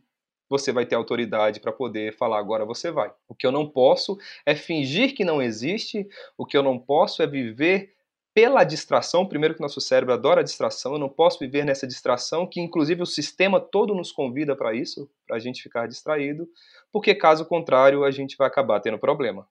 você 0.49 0.71
vai 0.71 0.85
ter 0.85 0.95
autoridade 0.95 1.59
para 1.59 1.71
poder 1.71 2.15
falar 2.17 2.39
agora 2.39 2.65
você 2.65 2.91
vai. 2.91 3.11
O 3.27 3.35
que 3.35 3.45
eu 3.45 3.51
não 3.51 3.67
posso 3.67 4.17
é 4.45 4.55
fingir 4.55 5.15
que 5.15 5.23
não 5.23 5.41
existe, 5.41 6.07
o 6.37 6.45
que 6.45 6.57
eu 6.57 6.63
não 6.63 6.79
posso 6.79 7.21
é 7.21 7.27
viver 7.27 7.93
pela 8.33 8.63
distração, 8.63 9.25
primeiro 9.25 9.55
que 9.55 9.61
nosso 9.61 9.81
cérebro 9.81 10.13
adora 10.13 10.41
a 10.41 10.43
distração, 10.43 10.93
eu 10.93 10.99
não 10.99 11.09
posso 11.09 11.39
viver 11.39 11.65
nessa 11.65 11.85
distração, 11.85 12.47
que 12.47 12.61
inclusive 12.61 13.01
o 13.01 13.05
sistema 13.05 13.59
todo 13.59 13.93
nos 13.93 14.11
convida 14.11 14.55
para 14.55 14.73
isso, 14.73 15.09
para 15.27 15.35
a 15.35 15.39
gente 15.39 15.61
ficar 15.61 15.87
distraído, 15.87 16.47
porque 16.91 17.13
caso 17.13 17.45
contrário 17.45 18.03
a 18.03 18.11
gente 18.11 18.37
vai 18.37 18.47
acabar 18.47 18.79
tendo 18.79 18.97
problema. 18.97 19.47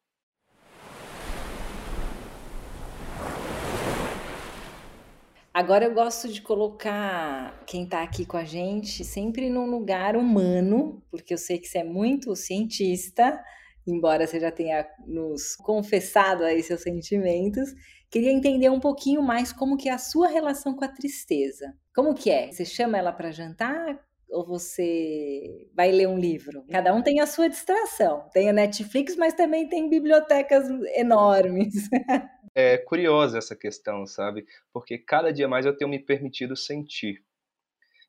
Agora 5.59 5.87
eu 5.87 5.92
gosto 5.92 6.29
de 6.29 6.40
colocar 6.40 7.64
quem 7.66 7.83
está 7.83 8.05
aqui 8.05 8.25
com 8.25 8.37
a 8.37 8.44
gente 8.44 9.05
sempre 9.05 9.51
num 9.51 9.68
lugar 9.68 10.16
humano, 10.16 11.03
porque 11.11 11.35
eu 11.35 11.38
sei 11.38 11.59
que 11.59 11.66
você 11.66 11.79
é 11.79 11.85
muito 11.85 12.37
cientista, 12.37 13.42
embora 13.85 14.25
você 14.25 14.38
já 14.38 14.53
tenha 14.53 14.87
nos 15.05 15.57
confessado 15.57 16.44
aí 16.44 16.62
seus 16.62 16.83
sentimentos, 16.83 17.75
queria 18.09 18.31
entender 18.31 18.71
um 18.71 18.79
pouquinho 18.79 19.21
mais 19.21 19.53
como 19.53 19.77
que 19.77 19.88
é 19.88 19.92
a 19.92 19.99
sua 19.99 20.29
relação 20.29 20.77
com 20.77 20.85
a 20.85 20.88
tristeza. 20.88 21.75
Como 21.92 22.14
que 22.14 22.31
é? 22.31 22.53
Você 22.53 22.64
chama 22.64 22.97
ela 22.97 23.11
para 23.11 23.33
jantar? 23.33 23.99
ou 24.31 24.47
você 24.47 25.66
vai 25.75 25.90
ler 25.90 26.07
um 26.07 26.18
livro? 26.18 26.62
Cada 26.71 26.94
um 26.94 27.03
tem 27.03 27.18
a 27.18 27.27
sua 27.27 27.49
distração. 27.49 28.29
Tem 28.33 28.49
a 28.51 28.53
Netflix, 28.53 29.16
mas 29.16 29.33
também 29.33 29.68
tem 29.68 29.88
bibliotecas 29.88 30.68
enormes. 30.94 31.88
É 32.61 32.77
curiosa 32.77 33.38
essa 33.38 33.55
questão, 33.55 34.05
sabe? 34.05 34.44
Porque 34.73 34.99
cada 34.99 35.33
dia 35.33 35.47
mais 35.47 35.64
eu 35.64 35.77
tenho 35.77 35.88
me 35.88 35.97
permitido 36.01 36.57
sentir. 36.57 37.23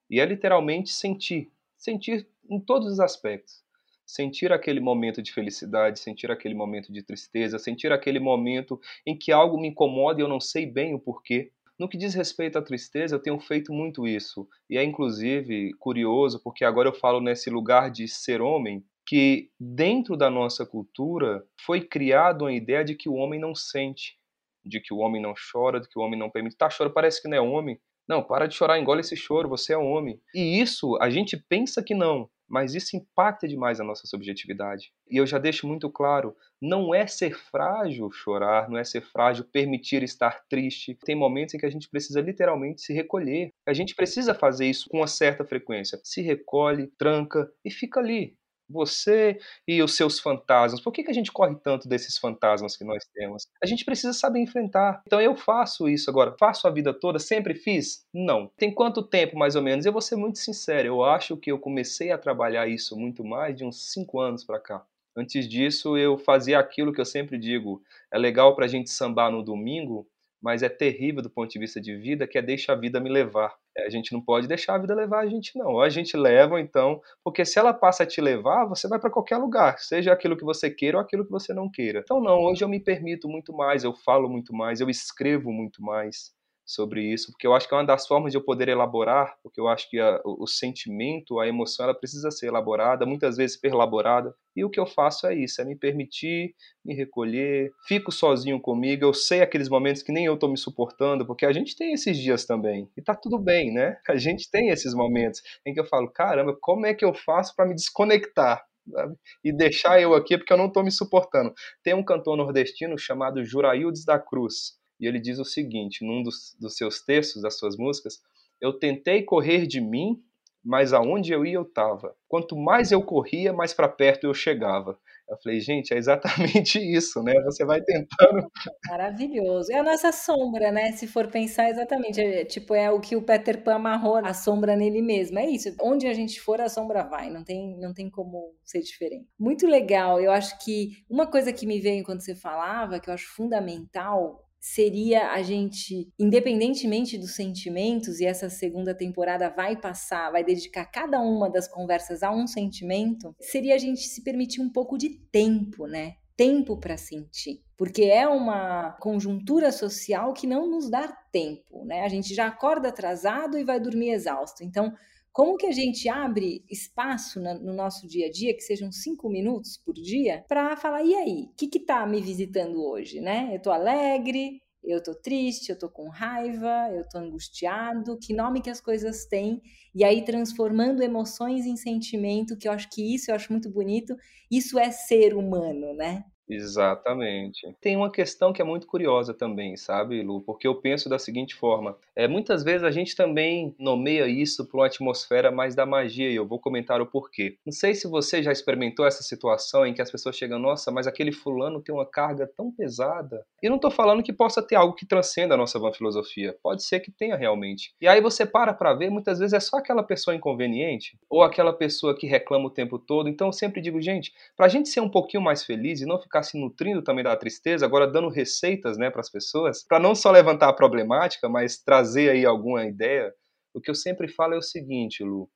E 0.09 0.19
é 0.19 0.25
literalmente 0.25 0.89
sentir. 0.89 1.51
Sentir 1.77 2.27
em 2.49 2.59
todos 2.59 2.93
os 2.93 2.99
aspectos. 2.99 3.63
Sentir 4.03 4.51
aquele 4.51 4.79
momento 4.79 5.21
de 5.21 5.31
felicidade, 5.31 5.99
sentir 5.99 6.31
aquele 6.31 6.55
momento 6.55 6.91
de 6.91 7.03
tristeza, 7.03 7.59
sentir 7.59 7.91
aquele 7.91 8.19
momento 8.19 8.81
em 9.05 9.15
que 9.15 9.31
algo 9.31 9.55
me 9.55 9.67
incomoda 9.67 10.19
e 10.19 10.23
eu 10.23 10.27
não 10.27 10.39
sei 10.39 10.65
bem 10.65 10.95
o 10.95 10.99
porquê. 10.99 11.51
No 11.77 11.87
que 11.87 11.95
diz 11.95 12.15
respeito 12.15 12.57
à 12.57 12.61
tristeza, 12.63 13.13
eu 13.13 13.21
tenho 13.21 13.39
feito 13.39 13.71
muito 13.71 14.07
isso. 14.07 14.49
E 14.67 14.79
é 14.79 14.83
inclusive 14.83 15.75
curioso, 15.75 16.41
porque 16.43 16.65
agora 16.65 16.89
eu 16.89 16.93
falo 16.95 17.21
nesse 17.21 17.51
lugar 17.51 17.91
de 17.91 18.07
ser 18.07 18.41
homem, 18.41 18.83
que 19.05 19.51
dentro 19.59 20.17
da 20.17 20.27
nossa 20.27 20.65
cultura 20.65 21.45
foi 21.61 21.81
criado 21.81 22.47
a 22.47 22.51
ideia 22.51 22.83
de 22.83 22.95
que 22.95 23.07
o 23.07 23.13
homem 23.13 23.39
não 23.39 23.53
sente, 23.53 24.18
de 24.65 24.79
que 24.79 24.93
o 24.93 24.97
homem 24.97 25.21
não 25.21 25.33
chora, 25.51 25.79
de 25.79 25.87
que 25.87 25.97
o 25.97 26.01
homem 26.01 26.19
não 26.19 26.29
permite. 26.29 26.57
Tá 26.57 26.69
chorando, 26.69 26.93
parece 26.93 27.21
que 27.21 27.27
não 27.27 27.37
é 27.37 27.41
homem. 27.41 27.79
Não, 28.07 28.23
para 28.23 28.47
de 28.47 28.55
chorar, 28.55 28.79
engole 28.79 29.01
esse 29.01 29.15
choro, 29.15 29.47
você 29.47 29.73
é 29.73 29.77
homem. 29.77 30.19
E 30.33 30.59
isso 30.59 30.97
a 30.99 31.11
gente 31.11 31.37
pensa 31.37 31.83
que 31.83 31.93
não, 31.93 32.27
mas 32.49 32.73
isso 32.73 32.97
impacta 32.97 33.47
demais 33.47 33.79
a 33.79 33.83
nossa 33.83 34.07
subjetividade. 34.07 34.91
E 35.07 35.17
eu 35.17 35.27
já 35.27 35.37
deixo 35.37 35.67
muito 35.67 35.89
claro: 35.91 36.35
não 36.59 36.93
é 36.93 37.05
ser 37.05 37.37
frágil 37.37 38.11
chorar, 38.11 38.67
não 38.67 38.79
é 38.79 38.83
ser 38.83 39.01
frágil 39.01 39.45
permitir 39.45 40.01
estar 40.01 40.43
triste. 40.49 40.97
Tem 41.05 41.15
momentos 41.15 41.53
em 41.53 41.59
que 41.59 41.65
a 41.67 41.69
gente 41.69 41.87
precisa 41.87 42.19
literalmente 42.19 42.81
se 42.81 42.93
recolher. 42.93 43.51
A 43.67 43.73
gente 43.73 43.93
precisa 43.93 44.33
fazer 44.33 44.65
isso 44.65 44.89
com 44.89 44.97
uma 44.97 45.07
certa 45.07 45.45
frequência. 45.45 45.99
Se 46.03 46.21
recolhe, 46.21 46.87
tranca 46.97 47.47
e 47.63 47.69
fica 47.69 47.99
ali, 47.99 48.35
você 48.69 49.39
e 49.67 49.81
os 49.81 49.95
seus 49.95 50.19
fantasmas. 50.19 50.81
Por 50.81 50.93
que, 50.93 51.03
que 51.03 51.11
a 51.11 51.13
gente 51.13 51.31
corre 51.31 51.55
tanto 51.55 51.87
desses 51.87 52.17
fantasmas 52.17 52.77
que 52.77 52.83
nós 52.83 53.03
temos? 53.13 53.47
A 53.61 53.65
gente 53.65 53.83
precisa 53.83 54.13
saber 54.13 54.39
enfrentar. 54.39 55.01
Então 55.07 55.19
eu 55.19 55.35
faço 55.35 55.89
isso 55.89 56.09
agora. 56.09 56.35
Faço 56.39 56.67
a 56.67 56.71
vida 56.71 56.93
toda? 56.93 57.19
Sempre 57.19 57.55
fiz? 57.55 58.05
Não. 58.13 58.51
Tem 58.57 58.73
quanto 58.73 59.01
tempo, 59.01 59.37
mais 59.37 59.55
ou 59.55 59.61
menos? 59.61 59.85
Eu 59.85 59.91
vou 59.91 60.01
ser 60.01 60.15
muito 60.15 60.37
sincero. 60.37 60.87
Eu 60.87 61.03
acho 61.03 61.35
que 61.35 61.51
eu 61.51 61.57
comecei 61.57 62.11
a 62.11 62.17
trabalhar 62.17 62.67
isso 62.67 62.95
muito 62.97 63.23
mais 63.23 63.55
de 63.55 63.65
uns 63.65 63.91
cinco 63.91 64.19
anos 64.19 64.43
para 64.43 64.59
cá. 64.59 64.85
Antes 65.15 65.47
disso, 65.47 65.97
eu 65.97 66.17
fazia 66.17 66.59
aquilo 66.59 66.93
que 66.93 67.01
eu 67.01 67.05
sempre 67.05 67.37
digo: 67.37 67.81
é 68.13 68.17
legal 68.17 68.55
para 68.55 68.65
a 68.65 68.67
gente 68.67 68.89
sambar 68.89 69.31
no 69.31 69.43
domingo, 69.43 70.07
mas 70.41 70.63
é 70.63 70.69
terrível 70.69 71.21
do 71.21 71.29
ponto 71.29 71.51
de 71.51 71.59
vista 71.59 71.81
de 71.81 71.95
vida, 71.95 72.27
que 72.27 72.37
é 72.37 72.41
deixa 72.41 72.71
a 72.71 72.75
vida 72.75 72.99
me 72.99 73.09
levar. 73.09 73.53
A 73.85 73.89
gente 73.89 74.13
não 74.13 74.21
pode 74.21 74.47
deixar 74.47 74.75
a 74.75 74.77
vida 74.77 74.93
levar 74.95 75.21
a 75.21 75.27
gente, 75.27 75.57
não. 75.57 75.73
Ou 75.73 75.81
a 75.81 75.89
gente 75.89 76.15
leva, 76.17 76.59
então, 76.59 77.01
porque 77.23 77.45
se 77.45 77.59
ela 77.59 77.73
passa 77.73 78.03
a 78.03 78.05
te 78.05 78.21
levar, 78.21 78.65
você 78.65 78.87
vai 78.87 78.99
para 78.99 79.09
qualquer 79.09 79.37
lugar, 79.37 79.79
seja 79.79 80.13
aquilo 80.13 80.37
que 80.37 80.43
você 80.43 80.69
queira 80.69 80.97
ou 80.97 81.03
aquilo 81.03 81.25
que 81.25 81.31
você 81.31 81.53
não 81.53 81.69
queira. 81.69 81.99
Então, 81.99 82.21
não, 82.21 82.39
hoje 82.39 82.63
eu 82.63 82.69
me 82.69 82.79
permito 82.79 83.27
muito 83.27 83.53
mais, 83.53 83.83
eu 83.83 83.93
falo 83.93 84.29
muito 84.29 84.53
mais, 84.53 84.79
eu 84.79 84.89
escrevo 84.89 85.51
muito 85.51 85.81
mais 85.81 86.37
sobre 86.69 87.01
isso, 87.01 87.31
porque 87.31 87.47
eu 87.47 87.55
acho 87.55 87.67
que 87.67 87.73
é 87.73 87.77
uma 87.77 87.83
das 87.83 88.05
formas 88.05 88.31
de 88.31 88.37
eu 88.37 88.43
poder 88.43 88.69
elaborar, 88.69 89.35
porque 89.41 89.59
eu 89.59 89.67
acho 89.67 89.89
que 89.89 89.99
a, 89.99 90.21
o, 90.23 90.43
o, 90.43 90.47
sentimento, 90.47 91.39
a 91.39 91.47
emoção, 91.47 91.85
ela 91.85 91.95
precisa 91.95 92.29
ser 92.29 92.45
elaborada, 92.45 93.07
muitas 93.07 93.37
vezes 93.37 93.57
perlaborada, 93.57 94.35
e 94.55 94.63
o 94.63 94.69
que 94.69 94.79
eu 94.79 94.85
faço 94.85 95.25
é 95.25 95.33
isso, 95.33 95.59
é 95.59 95.65
me 95.65 95.75
permitir, 95.75 96.53
me 96.85 96.93
recolher, 96.93 97.71
fico 97.87 98.11
sozinho 98.11 98.61
comigo, 98.61 99.03
eu 99.03 99.15
sei 99.15 99.41
aqueles 99.41 99.67
momentos 99.67 100.03
que 100.03 100.11
nem 100.11 100.25
eu 100.25 100.35
estou 100.35 100.47
me 100.47 100.57
suportando, 100.57 101.25
porque 101.25 101.43
a 101.43 101.51
gente 101.51 101.75
tem 101.75 101.91
esses 101.91 102.15
dias 102.15 102.45
também, 102.45 102.87
e 102.95 103.01
tá 103.01 103.15
tudo 103.15 103.39
bem, 103.39 103.73
né? 103.73 103.97
A 104.07 104.15
gente 104.15 104.49
tem 104.51 104.69
esses 104.69 104.93
momentos 104.93 105.41
em 105.65 105.73
que 105.73 105.79
eu 105.79 105.85
falo, 105.85 106.07
caramba, 106.07 106.55
como 106.61 106.85
é 106.85 106.93
que 106.93 107.03
eu 107.03 107.15
faço 107.15 107.55
para 107.55 107.65
me 107.65 107.73
desconectar? 107.73 108.63
Sabe? 108.91 109.15
e 109.43 109.51
deixar 109.51 110.01
eu 110.01 110.15
aqui 110.15 110.35
porque 110.35 110.51
eu 110.51 110.57
não 110.57 110.65
estou 110.65 110.83
me 110.83 110.91
suportando. 110.91 111.53
Tem 111.83 111.93
um 111.93 112.03
cantor 112.03 112.35
nordestino 112.35 112.97
chamado 112.97 113.43
Juraildes 113.45 114.03
da 114.03 114.17
Cruz 114.17 114.79
e 114.99 115.07
ele 115.07 115.19
diz 115.19 115.39
o 115.39 115.45
seguinte, 115.45 116.05
num 116.05 116.21
dos, 116.21 116.55
dos 116.59 116.75
seus 116.75 117.01
textos, 117.01 117.41
das 117.41 117.57
suas 117.57 117.77
músicas, 117.77 118.19
eu 118.61 118.73
tentei 118.73 119.23
correr 119.23 119.65
de 119.65 119.79
mim, 119.79 120.21
mas 120.63 120.91
aonde 120.93 121.31
eu 121.31 121.45
ia 121.45 121.53
eu 121.53 121.63
estava. 121.63 122.15
Quanto 122.27 122.55
mais 122.57 122.91
eu 122.91 123.01
corria, 123.01 123.53
mais 123.53 123.73
para 123.73 123.87
perto 123.87 124.25
eu 124.25 124.33
chegava. 124.33 124.99
Eu 125.29 125.37
falei, 125.43 125.59
gente, 125.59 125.93
é 125.93 125.97
exatamente 125.97 126.79
isso, 126.81 127.21
né? 127.21 127.33
Você 127.43 127.63
vai 127.63 127.81
tentando. 127.81 128.49
Maravilhoso. 128.87 129.71
É 129.71 129.77
a 129.77 129.83
nossa 129.83 130.11
sombra, 130.11 130.71
né? 130.71 130.91
Se 130.93 131.05
for 131.05 131.27
pensar 131.27 131.69
exatamente, 131.69 132.19
é, 132.19 132.43
tipo, 132.43 132.73
é 132.73 132.89
o 132.91 132.99
que 132.99 133.15
o 133.15 133.21
Peter 133.21 133.63
Pan 133.63 133.75
amarrou 133.75 134.17
a 134.17 134.33
sombra 134.33 134.75
nele 134.75 135.01
mesmo. 135.01 135.37
É 135.37 135.45
isso. 135.45 135.73
Onde 135.81 136.07
a 136.07 136.13
gente 136.13 136.41
for, 136.41 136.59
a 136.59 136.67
sombra 136.67 137.03
vai. 137.03 137.29
Não 137.29 137.43
tem, 137.43 137.77
não 137.77 137.93
tem 137.93 138.09
como 138.09 138.55
ser 138.65 138.81
diferente. 138.81 139.27
Muito 139.39 139.67
legal. 139.67 140.19
Eu 140.19 140.31
acho 140.31 140.57
que 140.63 140.93
uma 141.07 141.27
coisa 141.27 141.53
que 141.53 141.67
me 141.67 141.79
veio 141.79 141.99
enquanto 141.99 142.21
você 142.21 142.35
falava, 142.35 142.99
que 142.99 143.09
eu 143.09 143.13
acho 143.13 143.27
fundamental, 143.35 144.48
seria 144.59 145.31
a 145.31 145.41
gente, 145.41 146.11
independentemente 146.19 147.17
dos 147.17 147.35
sentimentos, 147.35 148.19
e 148.19 148.25
essa 148.25 148.49
segunda 148.49 148.93
temporada 148.93 149.49
vai 149.49 149.79
passar, 149.79 150.31
vai 150.31 150.43
dedicar 150.43 150.85
cada 150.85 151.21
uma 151.21 151.49
das 151.49 151.67
conversas 151.67 152.21
a 152.23 152.31
um 152.31 152.45
sentimento, 152.45 153.35
seria 153.39 153.75
a 153.75 153.77
gente 153.77 154.01
se 154.01 154.23
permitir 154.23 154.61
um 154.61 154.69
pouco 154.69 154.97
de 154.97 155.09
tempo, 155.31 155.87
né? 155.87 156.15
Tempo 156.35 156.77
para 156.77 156.97
sentir, 156.97 157.61
porque 157.77 158.03
é 158.03 158.27
uma 158.27 158.91
conjuntura 159.01 159.71
social 159.71 160.33
que 160.33 160.47
não 160.47 160.69
nos 160.69 160.89
dá 160.89 161.07
tempo, 161.31 161.85
né? 161.85 162.01
A 162.01 162.07
gente 162.07 162.33
já 162.33 162.47
acorda 162.47 162.89
atrasado 162.89 163.57
e 163.57 163.63
vai 163.63 163.79
dormir 163.79 164.11
exausto. 164.11 164.63
Então, 164.63 164.93
como 165.39 165.55
que 165.55 165.67
a 165.67 165.71
gente 165.71 166.09
abre 166.09 166.65
espaço 166.69 167.39
no 167.39 167.73
nosso 167.73 168.05
dia 168.05 168.27
a 168.27 168.29
dia, 168.29 168.53
que 168.53 168.59
sejam 168.59 168.91
cinco 168.91 169.29
minutos 169.29 169.77
por 169.77 169.93
dia, 169.93 170.43
para 170.49 170.75
falar, 170.75 171.01
e 171.01 171.15
aí, 171.15 171.43
o 171.43 171.55
que 171.55 171.69
que 171.69 171.79
tá 171.79 172.05
me 172.05 172.19
visitando 172.19 172.83
hoje, 172.83 173.21
né? 173.21 173.55
Eu 173.55 173.61
tô 173.61 173.71
alegre, 173.71 174.61
eu 174.83 175.01
tô 175.01 175.15
triste, 175.15 175.69
eu 175.69 175.79
tô 175.79 175.89
com 175.89 176.09
raiva, 176.09 176.89
eu 176.91 177.07
tô 177.07 177.19
angustiado, 177.19 178.19
que 178.19 178.33
nome 178.33 178.61
que 178.61 178.69
as 178.69 178.81
coisas 178.81 179.27
têm, 179.27 179.61
e 179.95 180.03
aí 180.03 180.25
transformando 180.25 181.01
emoções 181.01 181.65
em 181.65 181.77
sentimento, 181.77 182.57
que 182.57 182.67
eu 182.67 182.73
acho 182.73 182.89
que 182.89 183.15
isso 183.15 183.31
eu 183.31 183.35
acho 183.35 183.49
muito 183.49 183.69
bonito, 183.69 184.17
isso 184.51 184.77
é 184.77 184.91
ser 184.91 185.33
humano, 185.33 185.93
né? 185.93 186.25
Exatamente. 186.49 187.71
Tem 187.79 187.95
uma 187.95 188.11
questão 188.11 188.51
que 188.51 188.61
é 188.61 188.65
muito 188.65 188.87
curiosa 188.87 189.33
também, 189.33 189.77
sabe, 189.77 190.21
Lu? 190.23 190.41
Porque 190.41 190.67
eu 190.67 190.75
penso 190.75 191.07
da 191.07 191.19
seguinte 191.19 191.53
forma: 191.53 191.95
é, 192.15 192.27
muitas 192.27 192.63
vezes 192.63 192.83
a 192.83 192.91
gente 192.91 193.15
também 193.15 193.75
nomeia 193.77 194.27
isso 194.27 194.65
por 194.67 194.79
uma 194.79 194.87
atmosfera 194.87 195.51
mais 195.51 195.75
da 195.75 195.85
magia, 195.85 196.29
e 196.29 196.35
eu 196.35 196.47
vou 196.47 196.59
comentar 196.59 196.99
o 197.01 197.05
porquê. 197.05 197.57
Não 197.65 197.71
sei 197.71 197.93
se 197.93 198.07
você 198.07 198.41
já 198.41 198.51
experimentou 198.51 199.05
essa 199.05 199.21
situação 199.21 199.85
em 199.85 199.93
que 199.93 200.01
as 200.01 200.09
pessoas 200.11 200.35
chegam, 200.35 200.57
nossa, 200.57 200.91
mas 200.91 201.05
aquele 201.05 201.31
fulano 201.31 201.81
tem 201.81 201.93
uma 201.93 202.05
carga 202.05 202.49
tão 202.57 202.71
pesada. 202.71 203.45
E 203.61 203.69
não 203.69 203.75
estou 203.75 203.91
falando 203.91 204.23
que 204.23 204.33
possa 204.33 204.61
ter 204.61 204.75
algo 204.75 204.95
que 204.95 205.05
transcenda 205.05 205.53
a 205.53 205.57
nossa 205.57 205.77
van 205.77 205.93
filosofia. 205.93 206.55
Pode 206.63 206.83
ser 206.83 206.99
que 206.99 207.11
tenha 207.11 207.35
realmente. 207.35 207.93
E 208.01 208.07
aí 208.07 208.21
você 208.21 208.45
para 208.45 208.73
para 208.73 208.93
ver, 208.93 209.09
muitas 209.11 209.37
vezes 209.37 209.53
é 209.53 209.59
só 209.59 209.77
aquela 209.77 210.01
pessoa 210.01 210.35
inconveniente, 210.35 211.17
ou 211.29 211.43
aquela 211.43 211.73
pessoa 211.73 212.17
que 212.17 212.25
reclama 212.25 212.67
o 212.67 212.71
tempo 212.71 212.97
todo. 212.97 213.29
Então 213.29 213.47
eu 213.47 213.53
sempre 213.53 213.81
digo, 213.81 214.01
gente, 214.01 214.33
para 214.57 214.65
a 214.65 214.69
gente 214.69 214.89
ser 214.89 215.01
um 215.01 215.09
pouquinho 215.09 215.43
mais 215.43 215.63
feliz 215.63 216.01
e 216.01 216.05
não 216.05 216.19
ficar 216.19 216.38
ficar 216.39 216.43
se 216.43 216.59
nutrindo 216.59 217.03
também 217.03 217.23
da 217.23 217.35
tristeza, 217.35 217.85
agora 217.85 218.07
dando 218.07 218.29
receitas 218.29 218.97
né, 218.97 219.09
para 219.09 219.21
as 219.21 219.29
pessoas, 219.29 219.85
para 219.85 219.99
não 219.99 220.15
só 220.15 220.31
levantar 220.31 220.69
a 220.69 220.73
problemática, 220.73 221.47
mas 221.49 221.77
trazer 221.77 222.29
aí 222.29 222.45
alguma 222.45 222.85
ideia. 222.85 223.33
O 223.73 223.81
que 223.81 223.89
eu 223.89 223.95
sempre 223.95 224.27
falo 224.27 224.53
é 224.53 224.57
o 224.57 224.61
seguinte, 224.61 225.23
Lu, 225.23 225.49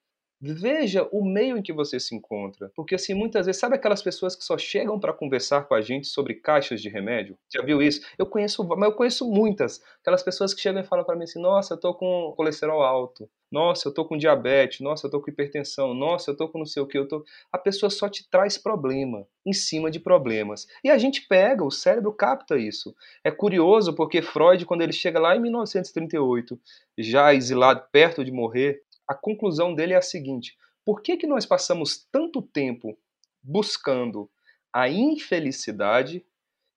veja 0.51 1.07
o 1.11 1.23
meio 1.23 1.57
em 1.57 1.61
que 1.61 1.71
você 1.71 1.99
se 1.99 2.13
encontra. 2.13 2.69
Porque, 2.75 2.95
assim, 2.95 3.13
muitas 3.13 3.45
vezes, 3.45 3.61
sabe 3.61 3.75
aquelas 3.75 4.01
pessoas 4.01 4.35
que 4.35 4.43
só 4.43 4.57
chegam 4.57 4.99
para 4.99 5.13
conversar 5.13 5.63
com 5.67 5.73
a 5.73 5.81
gente 5.81 6.07
sobre 6.07 6.33
caixas 6.33 6.81
de 6.81 6.89
remédio? 6.89 7.37
Já 7.49 7.61
viu 7.61 7.81
isso? 7.81 8.01
Eu 8.17 8.25
conheço, 8.25 8.61
mas 8.63 8.89
eu 8.89 8.95
conheço 8.95 9.29
muitas. 9.29 9.81
Aquelas 10.01 10.21
pessoas 10.21 10.53
que 10.53 10.59
chegam 10.59 10.81
e 10.81 10.85
falam 10.85 11.05
para 11.05 11.15
mim 11.15 11.23
assim: 11.23 11.41
nossa, 11.41 11.75
eu 11.75 11.79
tô 11.79 11.93
com 11.93 12.33
colesterol 12.35 12.81
alto. 12.81 13.29
Nossa, 13.49 13.87
eu 13.87 13.93
tô 13.93 14.03
com 14.03 14.17
diabetes. 14.17 14.81
Nossa, 14.81 15.07
eu 15.07 15.11
tô 15.11 15.21
com 15.21 15.29
hipertensão. 15.29 15.93
Nossa, 15.93 16.31
eu 16.31 16.35
tô 16.35 16.49
com 16.49 16.57
não 16.57 16.65
sei 16.65 16.81
o 16.81 16.87
que. 16.87 16.97
Eu 16.97 17.07
tô... 17.07 17.23
A 17.51 17.57
pessoa 17.57 17.89
só 17.89 18.09
te 18.09 18.27
traz 18.29 18.57
problema 18.57 19.25
em 19.45 19.53
cima 19.53 19.91
de 19.91 19.99
problemas. 19.99 20.67
E 20.83 20.89
a 20.89 20.97
gente 20.97 21.25
pega, 21.27 21.63
o 21.63 21.71
cérebro 21.71 22.11
capta 22.11 22.57
isso. 22.57 22.95
É 23.23 23.29
curioso 23.29 23.93
porque 23.93 24.21
Freud, 24.21 24.65
quando 24.65 24.81
ele 24.81 24.91
chega 24.91 25.19
lá 25.19 25.35
em 25.35 25.39
1938, 25.39 26.59
já 26.97 27.33
exilado, 27.33 27.83
perto 27.91 28.25
de 28.25 28.31
morrer, 28.31 28.81
a 29.07 29.13
conclusão 29.13 29.73
dele 29.73 29.93
é 29.93 29.97
a 29.97 30.01
seguinte: 30.01 30.57
por 30.85 31.01
que, 31.01 31.17
que 31.17 31.27
nós 31.27 31.45
passamos 31.45 32.07
tanto 32.11 32.41
tempo 32.41 32.97
buscando 33.41 34.29
a 34.71 34.89
infelicidade 34.89 36.25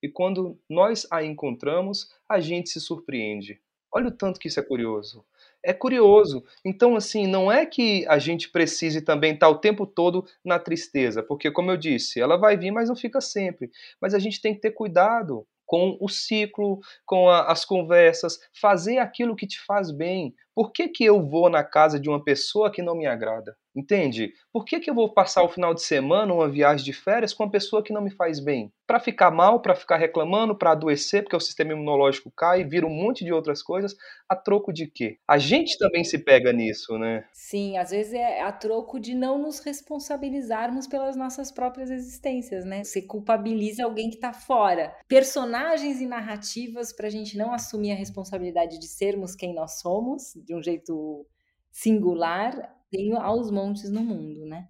e 0.03 0.09
quando 0.09 0.59
nós 0.69 1.07
a 1.11 1.25
encontramos, 1.25 2.12
a 2.29 2.41
gente 2.41 2.69
se 2.69 2.81
surpreende? 2.81 3.61
Olha 3.93 4.09
o 4.09 4.12
tanto 4.12 4.39
que 4.39 4.49
isso 4.49 4.61
é 4.61 4.62
curioso. 4.62 5.25
É 5.62 5.73
curioso. 5.73 6.45
Então, 6.65 6.97
assim, 6.97 7.27
não 7.27 7.51
é 7.51 7.65
que 7.65 8.07
a 8.09 8.19
gente 8.19 8.51
precise 8.51 9.01
também 9.01 9.35
estar 9.35 9.49
o 9.49 9.59
tempo 9.59 9.87
todo 9.87 10.27
na 10.45 10.59
tristeza, 10.59 11.23
porque, 11.23 11.51
como 11.51 11.71
eu 11.71 11.77
disse, 11.77 12.21
ela 12.21 12.37
vai 12.37 12.57
vir, 12.57 12.71
mas 12.71 12.89
não 12.89 12.97
fica 12.97 13.21
sempre. 13.21 13.71
Mas 14.01 14.12
a 14.12 14.19
gente 14.19 14.41
tem 14.41 14.55
que 14.55 14.61
ter 14.61 14.73
cuidado 14.73 15.47
com 15.66 15.98
o 16.00 16.09
ciclo, 16.09 16.79
com 17.05 17.29
a, 17.29 17.50
as 17.50 17.64
conversas, 17.64 18.38
fazer 18.61 18.98
aquilo 18.98 19.37
que 19.37 19.46
te 19.46 19.61
faz 19.66 19.90
bem. 19.90 20.35
Por 20.55 20.72
que, 20.72 20.88
que 20.88 21.05
eu 21.05 21.22
vou 21.29 21.50
na 21.50 21.64
casa 21.64 22.00
de 22.00 22.09
uma 22.09 22.22
pessoa 22.22 22.70
que 22.70 22.83
não 22.83 22.96
me 22.96 23.07
agrada? 23.07 23.57
Entende? 23.77 24.33
Por 24.51 24.65
que, 24.65 24.81
que 24.81 24.89
eu 24.89 24.95
vou 24.95 25.12
passar 25.12 25.43
o 25.43 25.51
final 25.51 25.75
de 25.75 25.83
semana, 25.83 26.33
uma 26.33 26.49
viagem 26.49 26.83
de 26.83 26.95
férias, 26.95 27.35
com 27.35 27.45
uma 27.45 27.51
pessoa 27.51 27.83
que 27.83 27.93
não 27.93 28.01
me 28.01 28.11
faz 28.11 28.41
bem? 28.41 28.73
Para 28.87 28.99
ficar 28.99 29.31
mal, 29.31 29.61
para 29.61 29.75
ficar 29.75 29.99
reclamando, 29.99 30.57
para 30.57 30.71
adoecer, 30.71 31.23
porque 31.23 31.37
o 31.37 31.41
sistema 31.41 31.73
imunológico 31.73 32.33
cai, 32.35 32.65
vira 32.65 32.87
um 32.87 32.91
monte 32.91 33.23
de 33.23 33.35
outras 33.35 33.62
coisas, 33.62 33.95
a 34.27 34.35
troco 34.35 34.73
de 34.73 34.87
quê? 34.87 35.19
A 35.29 35.37
gente 35.37 35.77
também 35.77 36.05
se 36.05 36.19
pega 36.19 36.55
nisso, 36.55 36.97
né? 36.97 37.27
Sim, 37.35 37.77
às 37.77 37.91
vezes 37.91 38.15
é 38.15 38.41
a 38.41 38.51
troco 38.51 38.99
de 38.99 39.15
não 39.15 39.39
nos 39.39 39.59
responsabilizarmos 39.59 40.87
pelas 40.87 41.15
nossas 41.15 41.53
próprias 41.53 41.91
existências, 41.91 42.65
né? 42.65 42.83
Você 42.83 43.03
culpabiliza 43.03 43.85
alguém 43.85 44.09
que 44.09 44.17
está 44.17 44.33
fora. 44.33 44.97
Personagens 45.07 46.01
e 46.01 46.07
narrativas 46.07 46.95
para 46.95 47.09
a 47.09 47.11
gente 47.11 47.37
não 47.37 47.53
assumir 47.53 47.93
a 47.93 47.97
responsabilidade 47.97 48.79
de 48.79 48.89
sermos 48.89 49.37
quem 49.37 49.55
nós 49.55 49.81
somos, 49.81 50.33
de 50.35 50.55
um 50.55 50.62
jeito 50.62 51.27
singular, 51.71 52.75
tenho 52.90 53.16
aos 53.18 53.51
montes 53.51 53.90
no 53.90 54.01
mundo, 54.01 54.44
né? 54.46 54.64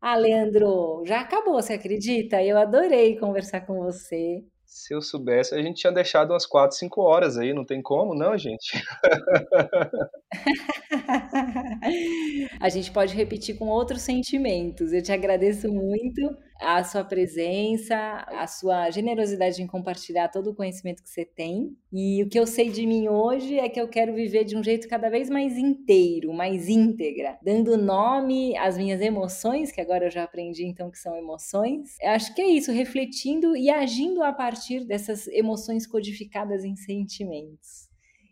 Ah, 0.00 0.16
Leandro, 0.16 1.02
já 1.06 1.20
acabou, 1.20 1.54
você 1.54 1.74
acredita? 1.74 2.42
Eu 2.42 2.58
adorei 2.58 3.18
conversar 3.18 3.60
com 3.62 3.82
você. 3.82 4.42
Se 4.66 4.94
eu 4.94 5.02
soubesse, 5.02 5.54
a 5.54 5.62
gente 5.62 5.80
tinha 5.80 5.92
deixado 5.92 6.30
umas 6.30 6.46
4, 6.46 6.76
5 6.76 7.02
horas 7.02 7.36
aí, 7.36 7.52
não 7.52 7.64
tem 7.64 7.82
como, 7.82 8.14
não, 8.14 8.36
gente? 8.38 8.82
a 12.58 12.68
gente 12.70 12.90
pode 12.90 13.14
repetir 13.14 13.58
com 13.58 13.66
outros 13.66 14.02
sentimentos. 14.02 14.92
Eu 14.92 15.02
te 15.02 15.12
agradeço 15.12 15.70
muito 15.70 16.22
a 16.62 16.82
sua 16.84 17.04
presença, 17.04 17.96
a 18.28 18.46
sua 18.46 18.90
generosidade 18.90 19.62
em 19.62 19.66
compartilhar 19.66 20.28
todo 20.28 20.50
o 20.50 20.54
conhecimento 20.54 21.02
que 21.02 21.10
você 21.10 21.24
tem. 21.24 21.76
E 21.92 22.22
o 22.22 22.28
que 22.28 22.38
eu 22.38 22.46
sei 22.46 22.70
de 22.70 22.86
mim 22.86 23.08
hoje 23.08 23.58
é 23.58 23.68
que 23.68 23.80
eu 23.80 23.88
quero 23.88 24.14
viver 24.14 24.44
de 24.44 24.56
um 24.56 24.62
jeito 24.62 24.88
cada 24.88 25.10
vez 25.10 25.28
mais 25.28 25.58
inteiro, 25.58 26.32
mais 26.32 26.68
íntegra, 26.68 27.38
dando 27.42 27.76
nome 27.76 28.56
às 28.56 28.78
minhas 28.78 29.00
emoções, 29.00 29.72
que 29.72 29.80
agora 29.80 30.06
eu 30.06 30.10
já 30.10 30.22
aprendi 30.22 30.64
então 30.64 30.90
que 30.90 30.98
são 30.98 31.16
emoções. 31.16 31.96
Eu 32.00 32.10
acho 32.10 32.34
que 32.34 32.40
é 32.40 32.48
isso, 32.48 32.70
refletindo 32.72 33.56
e 33.56 33.68
agindo 33.68 34.22
a 34.22 34.32
partir 34.32 34.84
dessas 34.84 35.26
emoções 35.28 35.86
codificadas 35.86 36.64
em 36.64 36.76
sentimentos. 36.76 37.88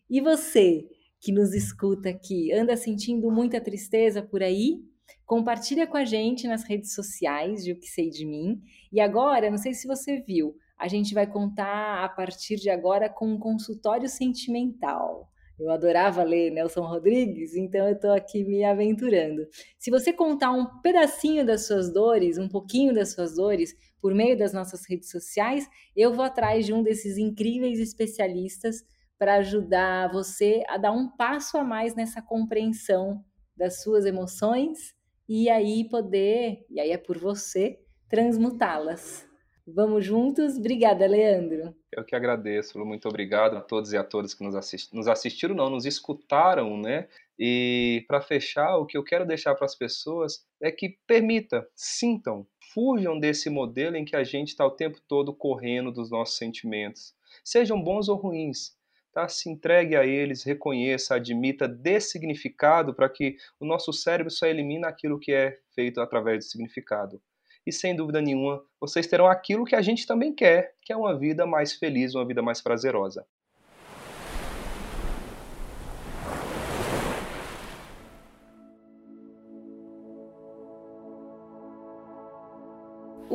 E 0.09 0.21
você, 0.21 0.85
que 1.21 1.33
nos 1.33 1.55
escuta 1.55 2.09
aqui, 2.09 2.53
anda 2.53 2.77
sentindo 2.77 3.31
muita 3.31 3.61
tristeza 3.61 4.23
por 4.23 4.43
aí? 4.43 4.81
Compartilha 5.27 5.87
com 5.87 5.97
a 5.97 6.05
gente 6.05 6.47
nas 6.47 6.65
redes 6.65 6.95
sociais 6.95 7.65
de 7.65 7.73
O 7.73 7.79
Que 7.79 7.87
Sei 7.87 8.11
de 8.11 8.27
Mim. 8.27 8.61
E 8.93 9.01
agora, 9.01 9.51
não 9.51 9.59
sei 9.59 9.75
se 9.75 9.87
você 9.87 10.21
viu, 10.21 10.55
a 10.79 10.89
gente 10.89 11.13
vai 11.13 11.27
contar 11.27 12.05
a 12.05 12.09
partir 12.09 12.57
de 12.57 12.71
agora 12.71 13.09
com 13.09 13.27
um 13.27 13.39
consultório 13.39 14.09
sentimental. 14.09 15.31
Eu 15.61 15.71
adorava 15.71 16.23
ler 16.23 16.51
Nelson 16.51 16.87
Rodrigues, 16.87 17.55
então 17.55 17.87
eu 17.87 17.95
estou 17.95 18.13
aqui 18.13 18.43
me 18.43 18.65
aventurando. 18.65 19.47
Se 19.79 19.91
você 19.91 20.11
contar 20.11 20.53
um 20.53 20.81
pedacinho 20.81 21.45
das 21.45 21.67
suas 21.67 21.93
dores, 21.93 22.39
um 22.39 22.49
pouquinho 22.49 22.95
das 22.95 23.13
suas 23.13 23.37
dores, 23.37 23.75
por 24.01 24.15
meio 24.15 24.39
das 24.39 24.55
nossas 24.55 24.89
redes 24.89 25.11
sociais, 25.11 25.69
eu 25.95 26.15
vou 26.15 26.25
atrás 26.25 26.65
de 26.65 26.73
um 26.73 26.83
desses 26.83 27.19
incríveis 27.19 27.79
especialistas 27.79 28.83
para 29.19 29.35
ajudar 29.35 30.11
você 30.11 30.63
a 30.67 30.79
dar 30.79 30.93
um 30.93 31.15
passo 31.15 31.59
a 31.59 31.63
mais 31.63 31.95
nessa 31.95 32.23
compreensão 32.23 33.23
das 33.55 33.83
suas 33.83 34.07
emoções 34.07 34.95
e 35.33 35.49
aí 35.49 35.89
poder, 35.89 36.67
e 36.69 36.81
aí 36.81 36.91
é 36.91 36.99
por 36.99 37.17
você, 37.17 37.79
transmutá-las. 38.09 39.25
Vamos 39.65 40.05
juntos? 40.05 40.57
Obrigada, 40.57 41.07
Leandro. 41.07 41.73
Eu 41.93 42.05
que 42.05 42.17
agradeço, 42.17 42.77
muito 42.85 43.09
obrigado 43.09 43.57
a 43.57 43.61
todos 43.61 43.93
e 43.93 43.97
a 43.97 44.03
todas 44.03 44.35
que 44.35 44.43
nos, 44.43 44.57
assist... 44.57 44.93
nos 44.93 45.07
assistiram, 45.07 45.55
não, 45.55 45.71
nos 45.71 45.87
escutaram, 45.87 46.77
né? 46.77 47.07
E 47.39 48.05
para 48.09 48.21
fechar, 48.21 48.77
o 48.79 48.85
que 48.85 48.99
eu 48.99 49.05
quero 49.05 49.25
deixar 49.25 49.55
para 49.55 49.67
as 49.67 49.77
pessoas 49.77 50.45
é 50.61 50.73
que 50.73 50.99
permita, 51.07 51.65
sintam, 51.77 52.45
fujam 52.75 53.17
desse 53.17 53.49
modelo 53.49 53.95
em 53.95 54.05
que 54.05 54.17
a 54.17 54.25
gente 54.25 54.49
está 54.49 54.67
o 54.67 54.73
tempo 54.73 54.99
todo 55.07 55.33
correndo 55.33 55.93
dos 55.93 56.11
nossos 56.11 56.39
sentimentos, 56.39 57.15
sejam 57.45 57.81
bons 57.81 58.09
ou 58.09 58.17
ruins. 58.17 58.77
Tá? 59.13 59.29
Se 59.29 59.51
entregue 59.51 59.97
a 59.97 60.07
eles, 60.07 60.45
reconheça, 60.45 61.17
admita, 61.17 61.67
dê 61.67 62.01
significado 62.01 62.95
para 62.95 63.09
que 63.09 63.37
o 63.59 63.67
nosso 63.67 63.93
cérebro 63.93 64.31
só 64.31 64.47
elimine 64.47 64.85
aquilo 64.85 65.19
que 65.19 65.33
é 65.33 65.59
feito 65.75 66.01
através 66.01 66.45
do 66.45 66.49
significado. 66.51 67.21
E 67.67 67.73
sem 67.73 67.95
dúvida 67.95 68.21
nenhuma, 68.23 68.65
vocês 68.81 69.07
terão 69.07 69.27
aquilo 69.27 69.65
que 69.65 69.75
a 69.77 69.83
gente 69.83 70.07
também 70.07 70.35
quer, 70.35 70.75
que 70.83 70.93
é 70.93 70.97
uma 70.97 71.19
vida 71.19 71.45
mais 71.45 71.75
feliz, 71.75 72.15
uma 72.15 72.27
vida 72.27 72.43
mais 72.43 72.61
prazerosa. 72.61 73.27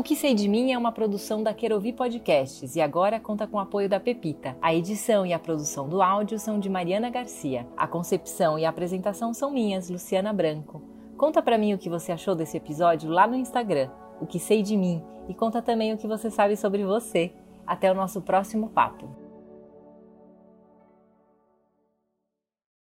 Que 0.05 0.15
Sei 0.15 0.35
de 0.35 0.47
Mim 0.47 0.71
é 0.71 0.77
uma 0.77 0.91
produção 0.91 1.41
da 1.41 1.51
Querovi 1.51 1.91
Podcasts 1.91 2.75
e 2.75 2.79
agora 2.79 3.19
conta 3.19 3.47
com 3.47 3.57
o 3.57 3.59
apoio 3.59 3.89
da 3.89 3.99
Pepita. 3.99 4.55
A 4.61 4.71
edição 4.71 5.25
e 5.25 5.33
a 5.33 5.39
produção 5.39 5.89
do 5.89 5.99
áudio 5.99 6.37
são 6.37 6.59
de 6.59 6.69
Mariana 6.69 7.09
Garcia. 7.09 7.65
A 7.75 7.87
concepção 7.87 8.59
e 8.59 8.65
a 8.65 8.69
apresentação 8.69 9.33
são 9.33 9.49
minhas, 9.49 9.89
Luciana 9.89 10.31
Branco. 10.31 10.79
Conta 11.17 11.41
para 11.41 11.57
mim 11.57 11.73
o 11.73 11.79
que 11.79 11.89
você 11.89 12.11
achou 12.11 12.35
desse 12.35 12.55
episódio 12.55 13.09
lá 13.09 13.25
no 13.25 13.35
Instagram, 13.35 13.89
o 14.21 14.27
que 14.27 14.37
sei 14.37 14.61
de 14.61 14.77
mim, 14.77 15.03
e 15.27 15.33
conta 15.33 15.59
também 15.59 15.91
o 15.91 15.97
que 15.97 16.05
você 16.05 16.29
sabe 16.29 16.55
sobre 16.55 16.85
você. 16.85 17.33
Até 17.65 17.91
o 17.91 17.95
nosso 17.95 18.21
próximo 18.21 18.69
papo. 18.69 19.24